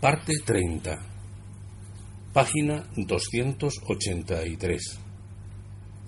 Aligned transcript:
Parte 0.00 0.32
30. 0.46 0.98
Página 2.32 2.86
283. 2.96 4.98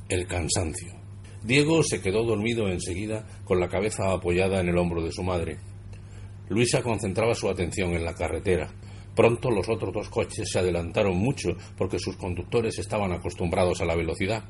El 0.09 0.27
cansancio. 0.27 0.95
Diego 1.45 1.83
se 1.83 2.01
quedó 2.01 2.25
dormido 2.25 2.71
enseguida 2.71 3.27
con 3.45 3.61
la 3.61 3.69
cabeza 3.69 4.11
apoyada 4.11 4.61
en 4.61 4.71
el 4.71 4.79
hombro 4.79 5.03
de 5.03 5.13
su 5.13 5.23
madre. 5.23 5.59
Luisa 6.49 6.81
concentraba 6.81 7.35
su 7.35 7.51
atención 7.51 7.93
en 7.93 8.07
la 8.07 8.15
carretera. 8.15 8.73
Pronto 9.15 9.51
los 9.51 9.69
otros 9.69 9.93
dos 9.93 10.09
coches 10.09 10.49
se 10.51 10.59
adelantaron 10.59 11.19
mucho 11.19 11.51
porque 11.77 11.99
sus 11.99 12.17
conductores 12.17 12.79
estaban 12.79 13.13
acostumbrados 13.13 13.83
a 13.83 13.85
la 13.85 13.95
velocidad. 13.95 14.43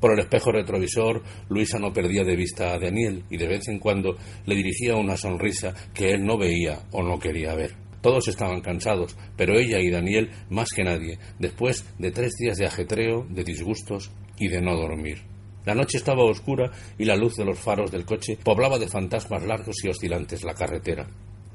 Por 0.00 0.14
el 0.14 0.18
espejo 0.18 0.50
retrovisor, 0.50 1.22
Luisa 1.48 1.78
no 1.78 1.92
perdía 1.92 2.24
de 2.24 2.34
vista 2.34 2.72
a 2.72 2.80
Daniel 2.80 3.22
y 3.30 3.36
de 3.36 3.46
vez 3.46 3.68
en 3.68 3.78
cuando 3.78 4.16
le 4.46 4.56
dirigía 4.56 4.96
una 4.96 5.16
sonrisa 5.16 5.72
que 5.94 6.10
él 6.10 6.24
no 6.24 6.36
veía 6.36 6.88
o 6.90 7.04
no 7.04 7.20
quería 7.20 7.54
ver. 7.54 7.89
Todos 8.00 8.28
estaban 8.28 8.60
cansados, 8.60 9.16
pero 9.36 9.58
ella 9.58 9.78
y 9.78 9.90
Daniel 9.90 10.30
más 10.48 10.70
que 10.70 10.84
nadie, 10.84 11.18
después 11.38 11.84
de 11.98 12.10
tres 12.10 12.32
días 12.38 12.56
de 12.56 12.66
ajetreo, 12.66 13.26
de 13.28 13.44
disgustos 13.44 14.10
y 14.38 14.48
de 14.48 14.62
no 14.62 14.74
dormir. 14.74 15.22
La 15.66 15.74
noche 15.74 15.98
estaba 15.98 16.24
oscura 16.24 16.70
y 16.96 17.04
la 17.04 17.16
luz 17.16 17.36
de 17.36 17.44
los 17.44 17.58
faros 17.58 17.90
del 17.90 18.06
coche 18.06 18.38
poblaba 18.42 18.78
de 18.78 18.88
fantasmas 18.88 19.44
largos 19.44 19.76
y 19.84 19.88
oscilantes 19.88 20.42
la 20.42 20.54
carretera. 20.54 21.06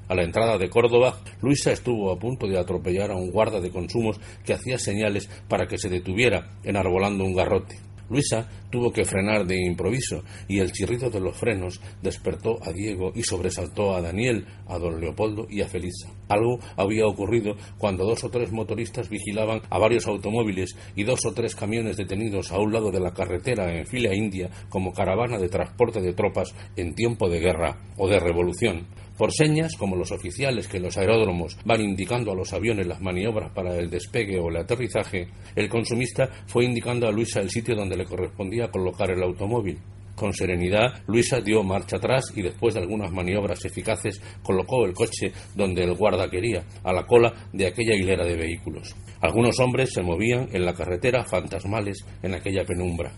A 0.07 0.13
la 0.13 0.23
entrada 0.23 0.59
de 0.59 0.69
Córdoba, 0.69 1.17
Luisa 1.41 1.71
estuvo 1.71 2.11
a 2.11 2.19
punto 2.19 2.45
de 2.47 2.59
atropellar 2.59 3.09
a 3.09 3.15
un 3.15 3.31
guarda 3.31 3.59
de 3.59 3.71
consumos 3.71 4.19
que 4.45 4.53
hacía 4.53 4.77
señales 4.77 5.27
para 5.47 5.65
que 5.65 5.79
se 5.79 5.89
detuviera, 5.89 6.51
enarbolando 6.63 7.23
un 7.23 7.33
garrote. 7.33 7.79
Luisa 8.09 8.47
tuvo 8.69 8.91
que 8.91 9.05
frenar 9.05 9.45
de 9.45 9.57
improviso 9.65 10.23
y 10.47 10.59
el 10.59 10.71
chirrido 10.71 11.09
de 11.09 11.19
los 11.19 11.37
frenos 11.37 11.81
despertó 12.01 12.57
a 12.63 12.71
Diego 12.71 13.11
y 13.15 13.23
sobresaltó 13.23 13.95
a 13.95 14.01
Daniel, 14.01 14.45
a 14.67 14.77
don 14.77 14.99
Leopoldo 14.99 15.47
y 15.49 15.61
a 15.61 15.67
Felisa. 15.67 16.09
Algo 16.27 16.59
había 16.75 17.05
ocurrido 17.05 17.55
cuando 17.77 18.05
dos 18.05 18.23
o 18.23 18.29
tres 18.29 18.51
motoristas 18.51 19.09
vigilaban 19.09 19.61
a 19.69 19.79
varios 19.79 20.07
automóviles 20.07 20.75
y 20.95 21.03
dos 21.03 21.25
o 21.25 21.33
tres 21.33 21.55
camiones 21.55 21.97
detenidos 21.97 22.51
a 22.51 22.59
un 22.59 22.73
lado 22.73 22.91
de 22.91 22.99
la 22.99 23.13
carretera 23.13 23.75
en 23.75 23.85
fila 23.85 24.13
india 24.13 24.49
como 24.69 24.93
caravana 24.93 25.37
de 25.37 25.49
transporte 25.49 26.01
de 26.01 26.13
tropas 26.13 26.53
en 26.75 26.95
tiempo 26.95 27.29
de 27.29 27.39
guerra 27.39 27.77
o 27.97 28.07
de 28.07 28.19
revolución. 28.19 28.87
Por 29.17 29.31
señas, 29.31 29.75
como 29.77 29.95
los 29.95 30.11
oficiales 30.11 30.67
que 30.67 30.77
en 30.77 30.83
los 30.83 30.97
aeródromos 30.97 31.57
van 31.63 31.81
indicando 31.81 32.33
a 32.33 32.35
los 32.35 32.51
aviones 32.51 32.85
las 32.85 32.99
maniobras 32.99 33.49
para 33.51 33.77
el 33.77 33.89
despegue 33.89 34.39
o 34.39 34.49
el 34.49 34.57
aterrizaje, 34.57 35.29
el 35.55 35.69
consumista 35.69 36.29
fue 36.47 36.65
indicando 36.65 37.07
a 37.07 37.11
Luisa 37.11 37.39
el 37.39 37.49
sitio 37.49 37.75
donde 37.75 37.95
le 37.95 38.03
correspondía 38.03 38.69
colocar 38.69 39.09
el 39.11 39.23
automóvil. 39.23 39.79
Con 40.15 40.33
serenidad, 40.33 41.01
Luisa 41.07 41.39
dio 41.39 41.63
marcha 41.63 41.97
atrás 41.97 42.31
y 42.35 42.41
después 42.41 42.73
de 42.73 42.81
algunas 42.81 43.11
maniobras 43.11 43.63
eficaces 43.63 44.21
colocó 44.43 44.85
el 44.85 44.93
coche 44.93 45.31
donde 45.55 45.83
el 45.83 45.93
guarda 45.95 46.29
quería, 46.29 46.63
a 46.83 46.91
la 46.91 47.05
cola 47.05 47.33
de 47.53 47.67
aquella 47.67 47.95
hilera 47.95 48.25
de 48.25 48.35
vehículos. 48.35 48.95
Algunos 49.21 49.59
hombres 49.59 49.91
se 49.93 50.01
movían 50.01 50.49
en 50.51 50.65
la 50.65 50.73
carretera 50.73 51.23
fantasmales 51.23 52.05
en 52.21 52.33
aquella 52.33 52.65
penumbra. 52.65 53.11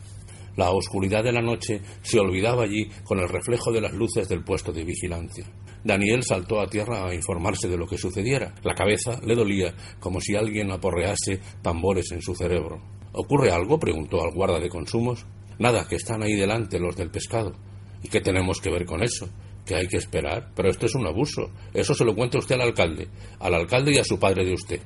La 0.58 0.72
oscuridad 0.72 1.24
de 1.24 1.32
la 1.32 1.42
noche 1.42 1.82
se 2.02 2.20
olvidaba 2.20 2.64
allí 2.64 2.90
con 3.04 3.20
el 3.20 3.30
reflejo 3.30 3.72
de 3.72 3.80
las 3.80 3.94
luces 3.94 4.28
del 4.28 4.44
puesto 4.44 4.72
de 4.72 4.84
vigilancia. 4.84 5.46
Daniel 5.84 6.24
saltó 6.24 6.60
a 6.60 6.68
tierra 6.68 7.08
a 7.08 7.14
informarse 7.14 7.70
de 7.70 7.78
lo 7.78 7.86
que 7.86 8.00
sucediera. 8.00 8.56
La 8.64 8.74
cabeza 8.74 9.20
le 9.24 9.36
dolía 9.36 9.76
como 10.00 10.20
si 10.20 10.36
alguien 10.36 10.72
aporrease 10.72 11.40
tambores 11.62 12.12
en 12.12 12.24
su 12.24 12.34
cerebro. 12.34 12.82
¿Ocurre 13.14 13.52
algo? 13.52 13.80
preguntó 13.80 14.24
al 14.24 14.34
guarda 14.34 14.60
de 14.60 14.68
consumos. 14.68 15.28
Nada, 15.60 15.88
que 15.88 15.96
están 15.96 16.24
ahí 16.24 16.34
delante 16.34 16.80
los 16.80 16.96
del 16.96 17.12
pescado. 17.12 17.54
¿Y 18.02 18.10
qué 18.10 18.20
tenemos 18.20 18.60
que 18.60 18.72
ver 18.72 18.86
con 18.86 19.04
eso? 19.04 19.30
Que 19.64 19.76
hay 19.76 19.88
que 19.88 19.98
esperar. 19.98 20.54
Pero 20.56 20.72
esto 20.72 20.88
es 20.88 20.96
un 20.96 21.06
abuso. 21.06 21.52
Eso 21.72 21.94
se 21.94 22.04
lo 22.04 22.16
cuenta 22.16 22.40
usted 22.40 22.56
al 22.56 22.62
alcalde. 22.62 23.10
Al 23.40 23.54
alcalde 23.54 23.94
y 23.94 24.00
a 24.00 24.04
su 24.04 24.20
padre 24.20 24.44
de 24.44 24.54
usted. 24.54 24.82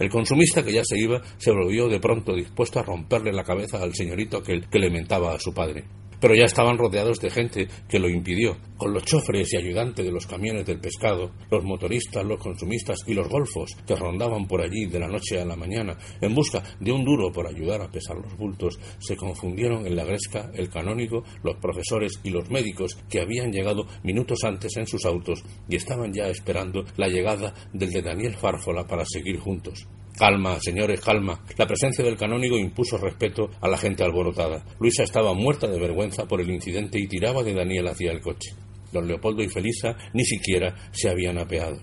El 0.00 0.08
consumista, 0.08 0.64
que 0.64 0.72
ya 0.72 0.82
se 0.82 0.98
iba, 0.98 1.20
se 1.36 1.52
volvió 1.52 1.86
de 1.86 2.00
pronto 2.00 2.34
dispuesto 2.34 2.80
a 2.80 2.82
romperle 2.82 3.32
la 3.32 3.44
cabeza 3.44 3.82
al 3.82 3.94
señorito 3.94 4.38
aquel 4.38 4.66
que 4.68 4.78
le 4.78 4.90
mentaba 4.90 5.34
a 5.34 5.38
su 5.38 5.52
padre 5.52 5.84
pero 6.20 6.34
ya 6.34 6.44
estaban 6.44 6.78
rodeados 6.78 7.18
de 7.20 7.30
gente 7.30 7.68
que 7.88 7.98
lo 7.98 8.08
impidió, 8.08 8.56
con 8.76 8.92
los 8.92 9.04
chofres 9.04 9.52
y 9.52 9.56
ayudantes 9.56 10.04
de 10.04 10.12
los 10.12 10.26
camiones 10.26 10.66
del 10.66 10.78
pescado, 10.78 11.32
los 11.50 11.64
motoristas, 11.64 12.24
los 12.24 12.38
consumistas 12.38 12.98
y 13.06 13.14
los 13.14 13.28
golfos 13.28 13.70
que 13.86 13.96
rondaban 13.96 14.46
por 14.46 14.60
allí 14.60 14.86
de 14.86 15.00
la 15.00 15.08
noche 15.08 15.40
a 15.40 15.44
la 15.44 15.56
mañana 15.56 15.96
en 16.20 16.34
busca 16.34 16.62
de 16.78 16.92
un 16.92 17.04
duro 17.04 17.32
por 17.32 17.46
ayudar 17.46 17.80
a 17.80 17.90
pesar 17.90 18.16
los 18.16 18.36
bultos, 18.36 18.78
se 18.98 19.16
confundieron 19.16 19.86
en 19.86 19.96
la 19.96 20.04
gresca 20.04 20.50
el 20.54 20.68
canónigo, 20.68 21.24
los 21.42 21.56
profesores 21.56 22.20
y 22.22 22.30
los 22.30 22.50
médicos 22.50 22.98
que 23.08 23.20
habían 23.20 23.50
llegado 23.50 23.86
minutos 24.02 24.44
antes 24.44 24.76
en 24.76 24.86
sus 24.86 25.04
autos 25.06 25.42
y 25.68 25.76
estaban 25.76 26.12
ya 26.12 26.28
esperando 26.28 26.84
la 26.96 27.08
llegada 27.08 27.54
del 27.72 27.90
de 27.90 28.02
Daniel 28.02 28.34
Fárfola 28.34 28.86
para 28.86 29.04
seguir 29.04 29.38
juntos. 29.38 29.86
Calma, 30.16 30.60
señores, 30.60 31.00
calma. 31.00 31.42
La 31.56 31.66
presencia 31.66 32.04
del 32.04 32.16
canónigo 32.16 32.58
impuso 32.58 32.98
respeto 32.98 33.50
a 33.60 33.68
la 33.68 33.78
gente 33.78 34.04
alborotada. 34.04 34.64
Luisa 34.78 35.02
estaba 35.02 35.32
muerta 35.34 35.66
de 35.66 35.78
vergüenza 35.78 36.26
por 36.26 36.40
el 36.40 36.50
incidente 36.50 36.98
y 36.98 37.06
tiraba 37.06 37.42
de 37.42 37.54
Daniel 37.54 37.88
hacia 37.88 38.12
el 38.12 38.20
coche. 38.20 38.54
Don 38.92 39.06
Leopoldo 39.06 39.42
y 39.42 39.48
Felisa 39.48 39.96
ni 40.12 40.24
siquiera 40.24 40.74
se 40.92 41.08
habían 41.08 41.38
apeado. 41.38 41.78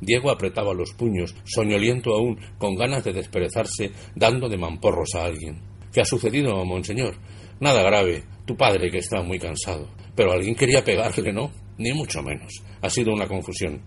Diego 0.00 0.30
apretaba 0.30 0.72
los 0.72 0.92
puños, 0.92 1.34
soñoliento 1.44 2.14
aún, 2.14 2.38
con 2.58 2.74
ganas 2.74 3.04
de 3.04 3.12
desperezarse, 3.12 3.90
dando 4.14 4.48
de 4.48 4.56
mamporros 4.56 5.14
a 5.14 5.24
alguien. 5.24 5.60
¿Qué 5.92 6.00
ha 6.00 6.04
sucedido, 6.04 6.64
monseñor? 6.64 7.16
Nada 7.60 7.82
grave, 7.82 8.24
tu 8.46 8.56
padre 8.56 8.90
que 8.90 8.98
está 8.98 9.22
muy 9.22 9.38
cansado. 9.38 9.90
Pero 10.14 10.32
alguien 10.32 10.54
quería 10.54 10.82
pegarle, 10.82 11.32
¿no? 11.32 11.50
Ni 11.76 11.92
mucho 11.92 12.22
menos. 12.22 12.62
Ha 12.80 12.88
sido 12.88 13.12
una 13.12 13.26
confusión. 13.26 13.82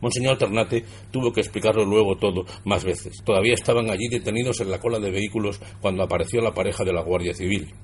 Monseñor 0.00 0.38
Ternate 0.38 0.84
tuvo 1.10 1.32
que 1.32 1.40
explicarlo 1.40 1.84
luego 1.84 2.16
todo 2.16 2.44
más 2.64 2.84
veces. 2.84 3.22
Todavía 3.24 3.54
estaban 3.54 3.90
allí 3.90 4.08
detenidos 4.08 4.60
en 4.60 4.70
la 4.70 4.80
cola 4.80 4.98
de 4.98 5.10
vehículos 5.10 5.60
cuando 5.80 6.02
apareció 6.02 6.40
la 6.40 6.54
pareja 6.54 6.84
de 6.84 6.92
la 6.92 7.02
Guardia 7.02 7.34
Civil. 7.34 7.74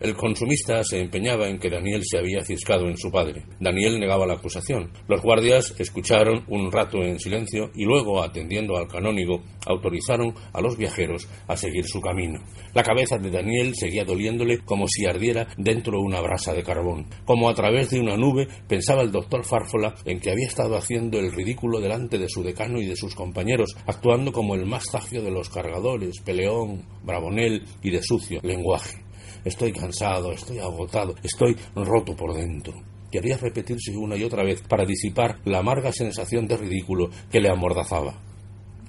El 0.00 0.14
consumista 0.14 0.84
se 0.84 1.00
empeñaba 1.00 1.48
en 1.48 1.58
que 1.58 1.68
Daniel 1.68 2.02
se 2.04 2.18
había 2.18 2.44
ciscado 2.44 2.86
en 2.86 2.96
su 2.96 3.10
padre. 3.10 3.42
Daniel 3.58 3.98
negaba 3.98 4.26
la 4.26 4.34
acusación. 4.34 4.92
Los 5.08 5.22
guardias 5.22 5.74
escucharon 5.76 6.44
un 6.46 6.70
rato 6.70 6.98
en 7.02 7.18
silencio 7.18 7.72
y 7.74 7.84
luego, 7.84 8.22
atendiendo 8.22 8.76
al 8.76 8.86
canónigo, 8.86 9.42
autorizaron 9.66 10.32
a 10.52 10.60
los 10.60 10.76
viajeros 10.76 11.28
a 11.48 11.56
seguir 11.56 11.84
su 11.86 12.00
camino. 12.00 12.38
La 12.74 12.84
cabeza 12.84 13.18
de 13.18 13.28
Daniel 13.28 13.74
seguía 13.74 14.04
doliéndole 14.04 14.58
como 14.60 14.86
si 14.86 15.04
ardiera 15.04 15.48
dentro 15.56 15.98
de 15.98 16.04
una 16.04 16.20
brasa 16.20 16.52
de 16.52 16.62
carbón. 16.62 17.08
Como 17.24 17.48
a 17.48 17.54
través 17.54 17.90
de 17.90 17.98
una 17.98 18.16
nube 18.16 18.46
pensaba 18.68 19.02
el 19.02 19.10
doctor 19.10 19.44
Fárfola 19.44 19.96
en 20.04 20.20
que 20.20 20.30
había 20.30 20.46
estado 20.46 20.76
haciendo 20.76 21.18
el 21.18 21.32
ridículo 21.32 21.80
delante 21.80 22.18
de 22.18 22.28
su 22.28 22.44
decano 22.44 22.80
y 22.80 22.86
de 22.86 22.94
sus 22.94 23.16
compañeros, 23.16 23.74
actuando 23.84 24.30
como 24.30 24.54
el 24.54 24.64
más 24.64 24.84
zafio 24.92 25.22
de 25.22 25.32
los 25.32 25.48
cargadores, 25.50 26.20
peleón, 26.24 26.86
bravonel 27.02 27.64
y 27.82 27.90
de 27.90 28.02
sucio 28.02 28.38
lenguaje. 28.44 29.07
Estoy 29.44 29.72
cansado, 29.72 30.32
estoy 30.32 30.58
agotado, 30.58 31.14
estoy 31.22 31.56
roto 31.74 32.14
por 32.14 32.34
dentro. 32.34 32.74
Quería 33.10 33.38
repetirse 33.38 33.96
una 33.96 34.16
y 34.16 34.24
otra 34.24 34.42
vez 34.42 34.60
para 34.62 34.84
disipar 34.84 35.38
la 35.44 35.58
amarga 35.58 35.92
sensación 35.92 36.46
de 36.46 36.56
ridículo 36.56 37.10
que 37.30 37.40
le 37.40 37.48
amordazaba. 37.48 38.27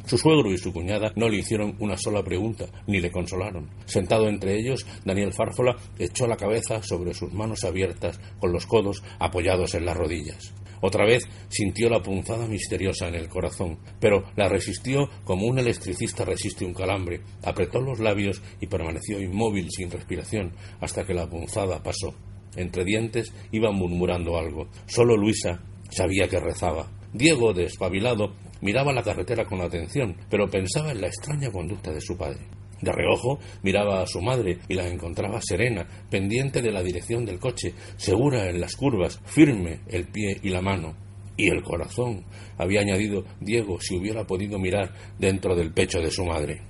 Su 0.09 0.17
suegro 0.17 0.51
y 0.51 0.57
su 0.57 0.73
cuñada 0.73 1.13
no 1.15 1.29
le 1.29 1.37
hicieron 1.37 1.75
una 1.77 1.95
sola 1.95 2.23
pregunta, 2.23 2.65
ni 2.87 2.99
le 2.99 3.11
consolaron. 3.11 3.69
Sentado 3.85 4.27
entre 4.27 4.57
ellos, 4.57 4.87
Daniel 5.05 5.33
Fárfola 5.33 5.75
echó 5.99 6.25
la 6.25 6.35
cabeza 6.35 6.81
sobre 6.81 7.13
sus 7.13 7.31
manos 7.31 7.63
abiertas, 7.63 8.19
con 8.39 8.51
los 8.51 8.65
codos 8.65 9.03
apoyados 9.19 9.75
en 9.75 9.85
las 9.85 9.95
rodillas. 9.95 10.51
Otra 10.81 11.05
vez 11.05 11.29
sintió 11.49 11.91
la 11.91 12.01
punzada 12.01 12.47
misteriosa 12.47 13.07
en 13.07 13.13
el 13.13 13.29
corazón, 13.29 13.77
pero 13.99 14.23
la 14.35 14.49
resistió 14.49 15.11
como 15.25 15.45
un 15.45 15.59
electricista 15.59 16.25
resiste 16.25 16.65
un 16.65 16.73
calambre. 16.73 17.21
Apretó 17.43 17.79
los 17.79 17.99
labios 17.99 18.41
y 18.59 18.65
permaneció 18.65 19.21
inmóvil 19.21 19.69
sin 19.69 19.91
respiración 19.91 20.53
hasta 20.79 21.05
que 21.05 21.13
la 21.13 21.29
punzada 21.29 21.83
pasó. 21.83 22.15
Entre 22.55 22.83
dientes 22.83 23.31
iba 23.51 23.71
murmurando 23.71 24.39
algo. 24.39 24.69
Solo 24.87 25.15
Luisa 25.15 25.61
sabía 25.91 26.27
que 26.27 26.39
rezaba. 26.39 26.98
Diego, 27.13 27.53
despabilado, 27.53 28.33
miraba 28.61 28.93
la 28.93 29.03
carretera 29.03 29.45
con 29.45 29.61
atención, 29.61 30.15
pero 30.29 30.49
pensaba 30.49 30.91
en 30.91 31.01
la 31.01 31.07
extraña 31.07 31.51
conducta 31.51 31.91
de 31.91 32.01
su 32.01 32.17
padre. 32.17 32.39
De 32.81 32.91
reojo 32.91 33.39
miraba 33.61 34.01
a 34.01 34.07
su 34.07 34.21
madre 34.21 34.59
y 34.67 34.75
la 34.75 34.87
encontraba 34.87 35.41
serena, 35.41 35.87
pendiente 36.09 36.61
de 36.61 36.71
la 36.71 36.81
dirección 36.81 37.25
del 37.25 37.39
coche, 37.39 37.73
segura 37.97 38.49
en 38.49 38.61
las 38.61 38.75
curvas, 38.75 39.19
firme 39.25 39.81
el 39.87 40.07
pie 40.07 40.39
y 40.41 40.49
la 40.49 40.61
mano. 40.61 40.95
Y 41.35 41.49
el 41.49 41.63
corazón, 41.63 42.25
había 42.57 42.81
añadido 42.81 43.23
Diego 43.39 43.79
si 43.79 43.97
hubiera 43.97 44.25
podido 44.25 44.59
mirar 44.59 44.93
dentro 45.17 45.55
del 45.55 45.73
pecho 45.73 45.99
de 45.99 46.11
su 46.11 46.25
madre. 46.25 46.61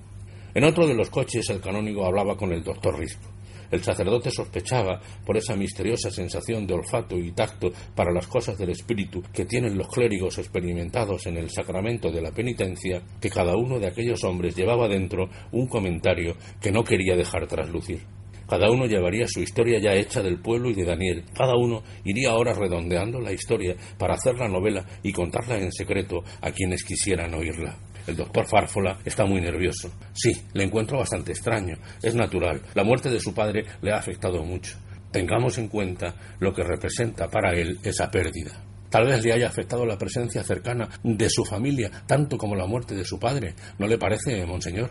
En 0.54 0.64
otro 0.64 0.88
de 0.88 0.96
los 0.96 1.10
coches 1.10 1.50
el 1.50 1.62
canónigo 1.62 2.06
hablaba 2.06 2.38
con 2.38 2.52
el 2.52 2.64
doctor 2.64 2.98
Risco. 2.98 3.30
El 3.72 3.84
sacerdote 3.84 4.32
sospechaba, 4.32 5.00
por 5.26 5.38
esa 5.38 5.56
misteriosa 5.56 6.10
sensación 6.10 6.66
de 6.66 6.74
olfato 6.74 7.18
y 7.18 7.32
tacto 7.32 7.72
para 7.96 8.12
las 8.12 8.28
cosas 8.28 8.58
del 8.58 8.72
espíritu 8.72 9.22
que 9.34 9.46
tienen 9.46 9.78
los 9.78 9.88
clérigos 9.88 10.38
experimentados 10.38 11.28
en 11.28 11.38
el 11.38 11.50
sacramento 11.50 12.12
de 12.12 12.22
la 12.22 12.32
penitencia, 12.32 13.02
que 13.22 13.30
cada 13.30 13.56
uno 13.56 13.80
de 13.80 13.88
aquellos 13.88 14.24
hombres 14.24 14.56
llevaba 14.56 14.88
dentro 14.88 15.30
un 15.52 15.68
comentario 15.68 16.36
que 16.62 16.72
no 16.72 16.84
quería 16.84 17.16
dejar 17.16 17.48
traslucir. 17.48 18.02
Cada 18.50 18.72
uno 18.72 18.88
llevaría 18.88 19.28
su 19.28 19.42
historia 19.42 19.78
ya 19.80 19.94
hecha 19.94 20.24
del 20.24 20.42
pueblo 20.42 20.72
y 20.72 20.74
de 20.74 20.84
Daniel. 20.84 21.24
Cada 21.38 21.56
uno 21.56 21.84
iría 22.04 22.32
ahora 22.32 22.54
redondeando 22.54 23.20
la 23.20 23.32
historia 23.32 23.76
para 24.00 24.16
hacer 24.16 24.40
la 24.40 24.48
novela 24.48 24.84
y 25.04 25.14
contarla 25.14 25.60
en 25.60 25.72
secreto 25.72 26.24
a 26.42 26.52
quienes 26.52 26.84
quisieran 26.84 27.36
oírla. 27.36 27.78
El 28.10 28.16
doctor 28.16 28.48
Fárfola 28.48 28.98
está 29.06 29.24
muy 29.24 29.40
nervioso. 29.40 29.92
Sí, 30.14 30.32
le 30.54 30.64
encuentro 30.64 30.98
bastante 30.98 31.32
extraño. 31.32 31.78
Es 32.02 32.16
natural. 32.16 32.60
La 32.74 32.84
muerte 32.84 33.08
de 33.12 33.20
su 33.20 33.36
padre 33.36 33.64
le 33.84 33.92
ha 33.92 33.98
afectado 33.98 34.44
mucho. 34.44 34.80
Tengamos 35.12 35.60
en 35.60 35.68
cuenta 35.68 36.16
lo 36.40 36.52
que 36.52 36.64
representa 36.64 37.28
para 37.28 37.54
él 37.54 37.78
esa 37.84 38.10
pérdida. 38.10 38.64
Tal 38.90 39.06
vez 39.06 39.24
le 39.24 39.32
haya 39.32 39.48
afectado 39.48 39.86
la 39.86 40.00
presencia 40.00 40.44
cercana 40.44 40.90
de 41.04 41.30
su 41.30 41.46
familia, 41.46 41.92
tanto 42.08 42.36
como 42.36 42.56
la 42.56 42.66
muerte 42.66 42.96
de 42.96 43.06
su 43.06 43.20
padre. 43.20 43.54
¿No 43.78 43.86
le 43.86 44.00
parece, 44.00 44.44
monseñor? 44.44 44.90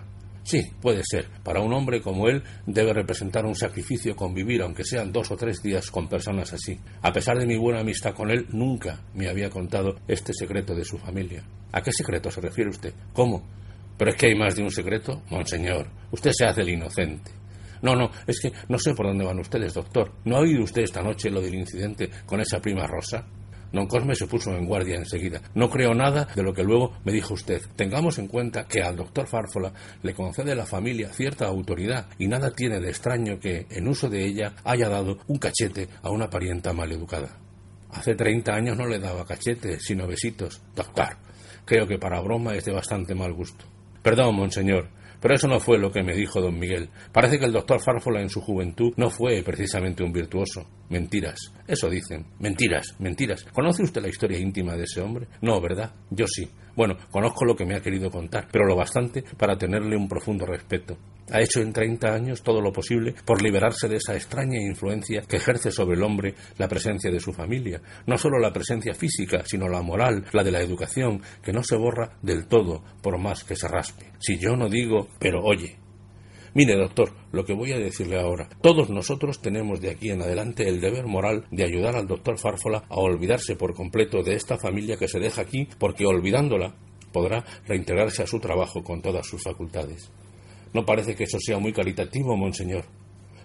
Sí, 0.48 0.62
puede 0.80 1.02
ser. 1.04 1.26
Para 1.44 1.60
un 1.60 1.74
hombre 1.74 2.00
como 2.00 2.26
él 2.26 2.42
debe 2.64 2.94
representar 2.94 3.44
un 3.44 3.54
sacrificio 3.54 4.16
convivir, 4.16 4.62
aunque 4.62 4.82
sean 4.82 5.12
dos 5.12 5.30
o 5.30 5.36
tres 5.36 5.60
días, 5.62 5.90
con 5.90 6.08
personas 6.08 6.54
así. 6.54 6.80
A 7.02 7.12
pesar 7.12 7.36
de 7.38 7.44
mi 7.44 7.58
buena 7.58 7.80
amistad 7.80 8.14
con 8.14 8.30
él, 8.30 8.46
nunca 8.48 8.98
me 9.12 9.28
había 9.28 9.50
contado 9.50 9.96
este 10.08 10.32
secreto 10.32 10.74
de 10.74 10.86
su 10.86 10.96
familia. 10.96 11.44
¿A 11.70 11.82
qué 11.82 11.92
secreto 11.92 12.30
se 12.30 12.40
refiere 12.40 12.70
usted? 12.70 12.94
¿Cómo? 13.12 13.46
¿Pero 13.98 14.10
es 14.10 14.16
que 14.16 14.28
hay 14.28 14.34
más 14.36 14.56
de 14.56 14.62
un 14.62 14.70
secreto? 14.70 15.20
Monseñor, 15.28 15.90
usted 16.12 16.30
se 16.32 16.46
hace 16.46 16.62
el 16.62 16.70
inocente. 16.70 17.30
No, 17.82 17.94
no, 17.94 18.10
es 18.26 18.40
que 18.40 18.50
no 18.70 18.78
sé 18.78 18.94
por 18.94 19.06
dónde 19.06 19.26
van 19.26 19.40
ustedes, 19.40 19.74
doctor. 19.74 20.14
¿No 20.24 20.36
ha 20.36 20.40
oído 20.40 20.64
usted 20.64 20.80
esta 20.80 21.02
noche 21.02 21.30
lo 21.30 21.42
del 21.42 21.56
incidente 21.56 22.08
con 22.24 22.40
esa 22.40 22.58
prima 22.58 22.86
Rosa? 22.86 23.22
Don 23.72 23.86
Cosme 23.86 24.14
se 24.14 24.26
puso 24.26 24.54
en 24.54 24.66
guardia 24.66 24.96
enseguida. 24.96 25.42
No 25.54 25.68
creo 25.68 25.94
nada 25.94 26.28
de 26.34 26.42
lo 26.42 26.54
que 26.54 26.62
luego 26.62 26.92
me 27.04 27.12
dijo 27.12 27.34
usted. 27.34 27.62
Tengamos 27.76 28.18
en 28.18 28.28
cuenta 28.28 28.66
que 28.66 28.82
al 28.82 28.96
doctor 28.96 29.26
Fárfola 29.26 29.72
le 30.02 30.14
concede 30.14 30.54
la 30.54 30.66
familia 30.66 31.10
cierta 31.12 31.46
autoridad 31.46 32.06
y 32.18 32.28
nada 32.28 32.50
tiene 32.50 32.80
de 32.80 32.88
extraño 32.88 33.38
que, 33.38 33.66
en 33.70 33.88
uso 33.88 34.08
de 34.08 34.24
ella, 34.24 34.54
haya 34.64 34.88
dado 34.88 35.18
un 35.26 35.38
cachete 35.38 35.88
a 36.02 36.10
una 36.10 36.30
parienta 36.30 36.72
maleducada. 36.72 37.36
Hace 37.90 38.14
treinta 38.14 38.54
años 38.54 38.76
no 38.76 38.86
le 38.86 38.98
daba 38.98 39.24
cachete, 39.24 39.80
sino 39.80 40.06
besitos. 40.06 40.60
Doctor, 40.74 41.16
creo 41.64 41.86
que 41.86 41.98
para 41.98 42.20
broma 42.20 42.54
es 42.54 42.64
de 42.64 42.72
bastante 42.72 43.14
mal 43.14 43.32
gusto. 43.32 43.64
Perdón, 44.02 44.36
monseñor, 44.36 44.88
pero 45.20 45.34
eso 45.34 45.48
no 45.48 45.60
fue 45.60 45.78
lo 45.78 45.90
que 45.90 46.02
me 46.02 46.14
dijo 46.14 46.40
don 46.40 46.58
Miguel. 46.58 46.88
Parece 47.12 47.38
que 47.38 47.46
el 47.46 47.52
doctor 47.52 47.80
Fárfola 47.80 48.20
en 48.20 48.28
su 48.28 48.40
juventud 48.40 48.92
no 48.96 49.10
fue 49.10 49.42
precisamente 49.42 50.02
un 50.02 50.12
virtuoso. 50.12 50.66
Mentiras. 50.88 51.38
Eso 51.66 51.90
dicen. 51.90 52.26
Mentiras, 52.38 52.94
mentiras. 52.98 53.44
¿Conoce 53.52 53.82
usted 53.82 54.02
la 54.02 54.08
historia 54.08 54.38
íntima 54.38 54.74
de 54.74 54.84
ese 54.84 55.00
hombre? 55.00 55.26
No, 55.40 55.60
¿verdad? 55.60 55.92
Yo 56.10 56.26
sí. 56.26 56.48
Bueno, 56.78 56.96
conozco 57.10 57.44
lo 57.44 57.56
que 57.56 57.66
me 57.66 57.74
ha 57.74 57.80
querido 57.80 58.08
contar, 58.08 58.46
pero 58.52 58.64
lo 58.64 58.76
bastante 58.76 59.24
para 59.36 59.58
tenerle 59.58 59.96
un 59.96 60.06
profundo 60.06 60.46
respeto. 60.46 60.96
Ha 61.28 61.40
hecho 61.40 61.60
en 61.60 61.72
treinta 61.72 62.14
años 62.14 62.40
todo 62.44 62.60
lo 62.60 62.72
posible 62.72 63.16
por 63.24 63.42
liberarse 63.42 63.88
de 63.88 63.96
esa 63.96 64.14
extraña 64.14 64.60
influencia 64.60 65.22
que 65.22 65.38
ejerce 65.38 65.72
sobre 65.72 65.96
el 65.96 66.04
hombre 66.04 66.36
la 66.56 66.68
presencia 66.68 67.10
de 67.10 67.18
su 67.18 67.32
familia. 67.32 67.82
No 68.06 68.16
solo 68.16 68.38
la 68.38 68.52
presencia 68.52 68.94
física, 68.94 69.42
sino 69.44 69.68
la 69.68 69.82
moral, 69.82 70.24
la 70.32 70.44
de 70.44 70.52
la 70.52 70.60
educación, 70.60 71.20
que 71.42 71.52
no 71.52 71.64
se 71.64 71.74
borra 71.74 72.16
del 72.22 72.46
todo 72.46 72.84
por 73.02 73.18
más 73.18 73.42
que 73.42 73.56
se 73.56 73.66
raspe. 73.66 74.12
Si 74.20 74.38
yo 74.38 74.54
no 74.54 74.68
digo, 74.68 75.08
pero 75.18 75.42
oye, 75.42 75.78
Mire, 76.58 76.74
doctor, 76.74 77.12
lo 77.30 77.44
que 77.44 77.52
voy 77.52 77.70
a 77.70 77.78
decirle 77.78 78.18
ahora. 78.18 78.48
Todos 78.60 78.90
nosotros 78.90 79.40
tenemos 79.40 79.80
de 79.80 79.90
aquí 79.90 80.10
en 80.10 80.22
adelante 80.22 80.68
el 80.68 80.80
deber 80.80 81.06
moral 81.06 81.44
de 81.52 81.62
ayudar 81.62 81.94
al 81.94 82.08
doctor 82.08 82.36
Fárfola 82.36 82.82
a 82.88 82.96
olvidarse 82.96 83.54
por 83.54 83.74
completo 83.74 84.24
de 84.24 84.34
esta 84.34 84.58
familia 84.58 84.96
que 84.96 85.06
se 85.06 85.20
deja 85.20 85.42
aquí, 85.42 85.68
porque 85.78 86.04
olvidándola 86.04 86.74
podrá 87.12 87.44
reintegrarse 87.68 88.24
a 88.24 88.26
su 88.26 88.40
trabajo 88.40 88.82
con 88.82 89.00
todas 89.00 89.24
sus 89.24 89.40
facultades. 89.40 90.10
No 90.74 90.84
parece 90.84 91.14
que 91.14 91.22
eso 91.22 91.38
sea 91.38 91.60
muy 91.60 91.72
caritativo, 91.72 92.36
monseñor. 92.36 92.86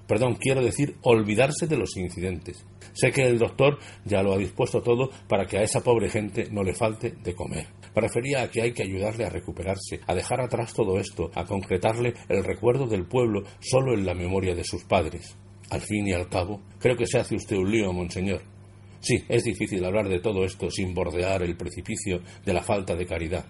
Perdón, 0.08 0.36
quiero 0.42 0.64
decir 0.64 0.96
olvidarse 1.04 1.68
de 1.68 1.78
los 1.78 1.96
incidentes. 1.96 2.66
Sé 2.94 3.12
que 3.12 3.28
el 3.28 3.38
doctor 3.38 3.78
ya 4.06 4.24
lo 4.24 4.34
ha 4.34 4.40
dispuesto 4.40 4.82
todo 4.82 5.12
para 5.28 5.46
que 5.46 5.60
a 5.60 5.62
esa 5.62 5.84
pobre 5.84 6.10
gente 6.10 6.48
no 6.50 6.64
le 6.64 6.74
falte 6.74 7.12
de 7.12 7.36
comer. 7.36 7.68
Prefería 7.94 8.42
a 8.42 8.50
que 8.50 8.62
hay 8.62 8.74
que 8.74 8.84
ayudarle 8.84 9.26
a 9.26 9.30
recuperarse, 9.30 10.00
a 10.08 10.16
dejar 10.16 10.42
atrás 10.42 10.74
todo 10.74 11.00
esto, 11.00 11.32
a 11.36 11.46
concretarle 11.46 12.14
el 12.30 12.44
recuerdo 12.44 12.88
del 12.88 13.06
pueblo 13.06 13.44
solo 13.60 13.94
en 13.94 14.06
la 14.06 14.14
memoria 14.14 14.56
de 14.56 14.64
sus 14.64 14.84
padres. 14.84 15.36
Al 15.70 15.82
fin 15.82 16.08
y 16.08 16.14
al 16.14 16.30
cabo, 16.30 16.62
creo 16.80 16.96
que 16.96 17.08
se 17.08 17.20
hace 17.20 17.36
usted 17.36 17.56
un 17.56 17.72
lío, 17.72 17.94
monseñor. 17.94 18.42
Sí, 19.00 19.24
es 19.28 19.44
difícil 19.44 19.84
hablar 19.84 20.08
de 20.08 20.20
todo 20.20 20.46
esto 20.46 20.70
sin 20.72 20.94
bordear 20.94 21.44
el 21.44 21.58
precipicio 21.58 22.22
de 22.46 22.54
la 22.54 22.64
falta 22.64 22.96
de 22.96 23.06
caridad. 23.06 23.46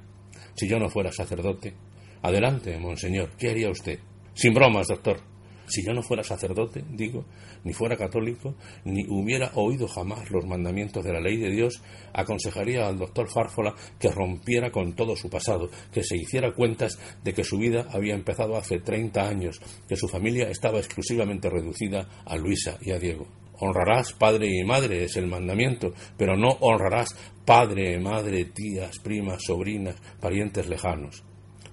Si 0.56 0.68
yo 0.68 0.80
no 0.80 0.90
fuera 0.90 1.12
sacerdote. 1.12 1.74
Adelante, 2.22 2.78
monseñor, 2.80 3.32
¿qué 3.38 3.50
haría 3.50 3.70
usted? 3.70 4.00
Sin 4.34 4.54
bromas, 4.54 4.88
doctor. 4.88 5.33
Si 5.66 5.84
yo 5.86 5.94
no 5.94 6.04
fuera 6.04 6.24
sacerdote, 6.24 6.84
digo, 6.92 7.26
ni 7.64 7.74
fuera 7.74 7.98
católico, 7.98 8.56
ni 8.84 9.06
hubiera 9.08 9.52
oído 9.56 9.88
jamás 9.88 10.30
los 10.30 10.46
mandamientos 10.46 11.04
de 11.04 11.14
la 11.14 11.22
ley 11.22 11.38
de 11.38 11.52
Dios, 11.52 11.82
aconsejaría 12.14 12.88
al 12.88 12.98
doctor 12.98 13.30
Fárfola 13.30 13.74
que 14.00 14.12
rompiera 14.12 14.72
con 14.72 14.94
todo 14.94 15.16
su 15.16 15.30
pasado, 15.30 15.70
que 15.92 16.04
se 16.04 16.18
hiciera 16.18 16.54
cuentas 16.54 17.00
de 17.24 17.34
que 17.34 17.44
su 17.44 17.58
vida 17.58 17.88
había 17.92 18.16
empezado 18.16 18.58
hace 18.58 18.80
treinta 18.80 19.28
años, 19.28 19.60
que 19.88 19.96
su 19.96 20.08
familia 20.08 20.50
estaba 20.50 20.80
exclusivamente 20.80 21.50
reducida 21.50 22.08
a 22.26 22.36
Luisa 22.36 22.78
y 22.82 22.92
a 22.92 23.00
Diego. 23.00 23.28
Honrarás 23.60 24.14
padre 24.14 24.50
y 24.50 24.64
madre 24.66 25.06
es 25.06 25.16
el 25.16 25.28
mandamiento, 25.28 25.94
pero 26.18 26.36
no 26.36 26.50
honrarás 26.60 27.16
padre, 27.46 28.00
madre, 28.00 28.46
tías, 28.46 29.00
primas, 29.00 29.44
sobrinas, 29.44 29.96
parientes 30.20 30.68
lejanos. 30.68 31.24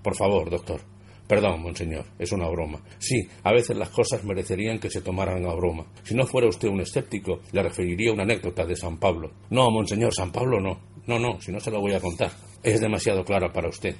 Por 0.02 0.14
favor, 0.14 0.50
doctor, 0.50 0.80
Perdón, 1.30 1.62
monseñor, 1.62 2.06
es 2.18 2.32
una 2.32 2.48
broma. 2.48 2.80
Sí, 2.98 3.22
a 3.44 3.52
veces 3.52 3.76
las 3.76 3.90
cosas 3.90 4.24
merecerían 4.24 4.80
que 4.80 4.90
se 4.90 5.00
tomaran 5.00 5.46
a 5.46 5.54
broma. 5.54 5.86
Si 6.02 6.12
no 6.12 6.26
fuera 6.26 6.48
usted 6.48 6.66
un 6.66 6.80
escéptico, 6.80 7.42
le 7.52 7.62
referiría 7.62 8.12
una 8.12 8.24
anécdota 8.24 8.66
de 8.66 8.74
San 8.74 8.98
Pablo. 8.98 9.30
No, 9.48 9.70
monseñor, 9.70 10.12
San 10.12 10.32
Pablo 10.32 10.58
no. 10.58 10.80
No, 11.06 11.20
no, 11.20 11.40
si 11.40 11.52
no 11.52 11.60
se 11.60 11.70
lo 11.70 11.80
voy 11.80 11.94
a 11.94 12.00
contar. 12.00 12.32
Es 12.64 12.80
demasiado 12.80 13.24
clara 13.24 13.52
para 13.52 13.68
usted. 13.68 13.94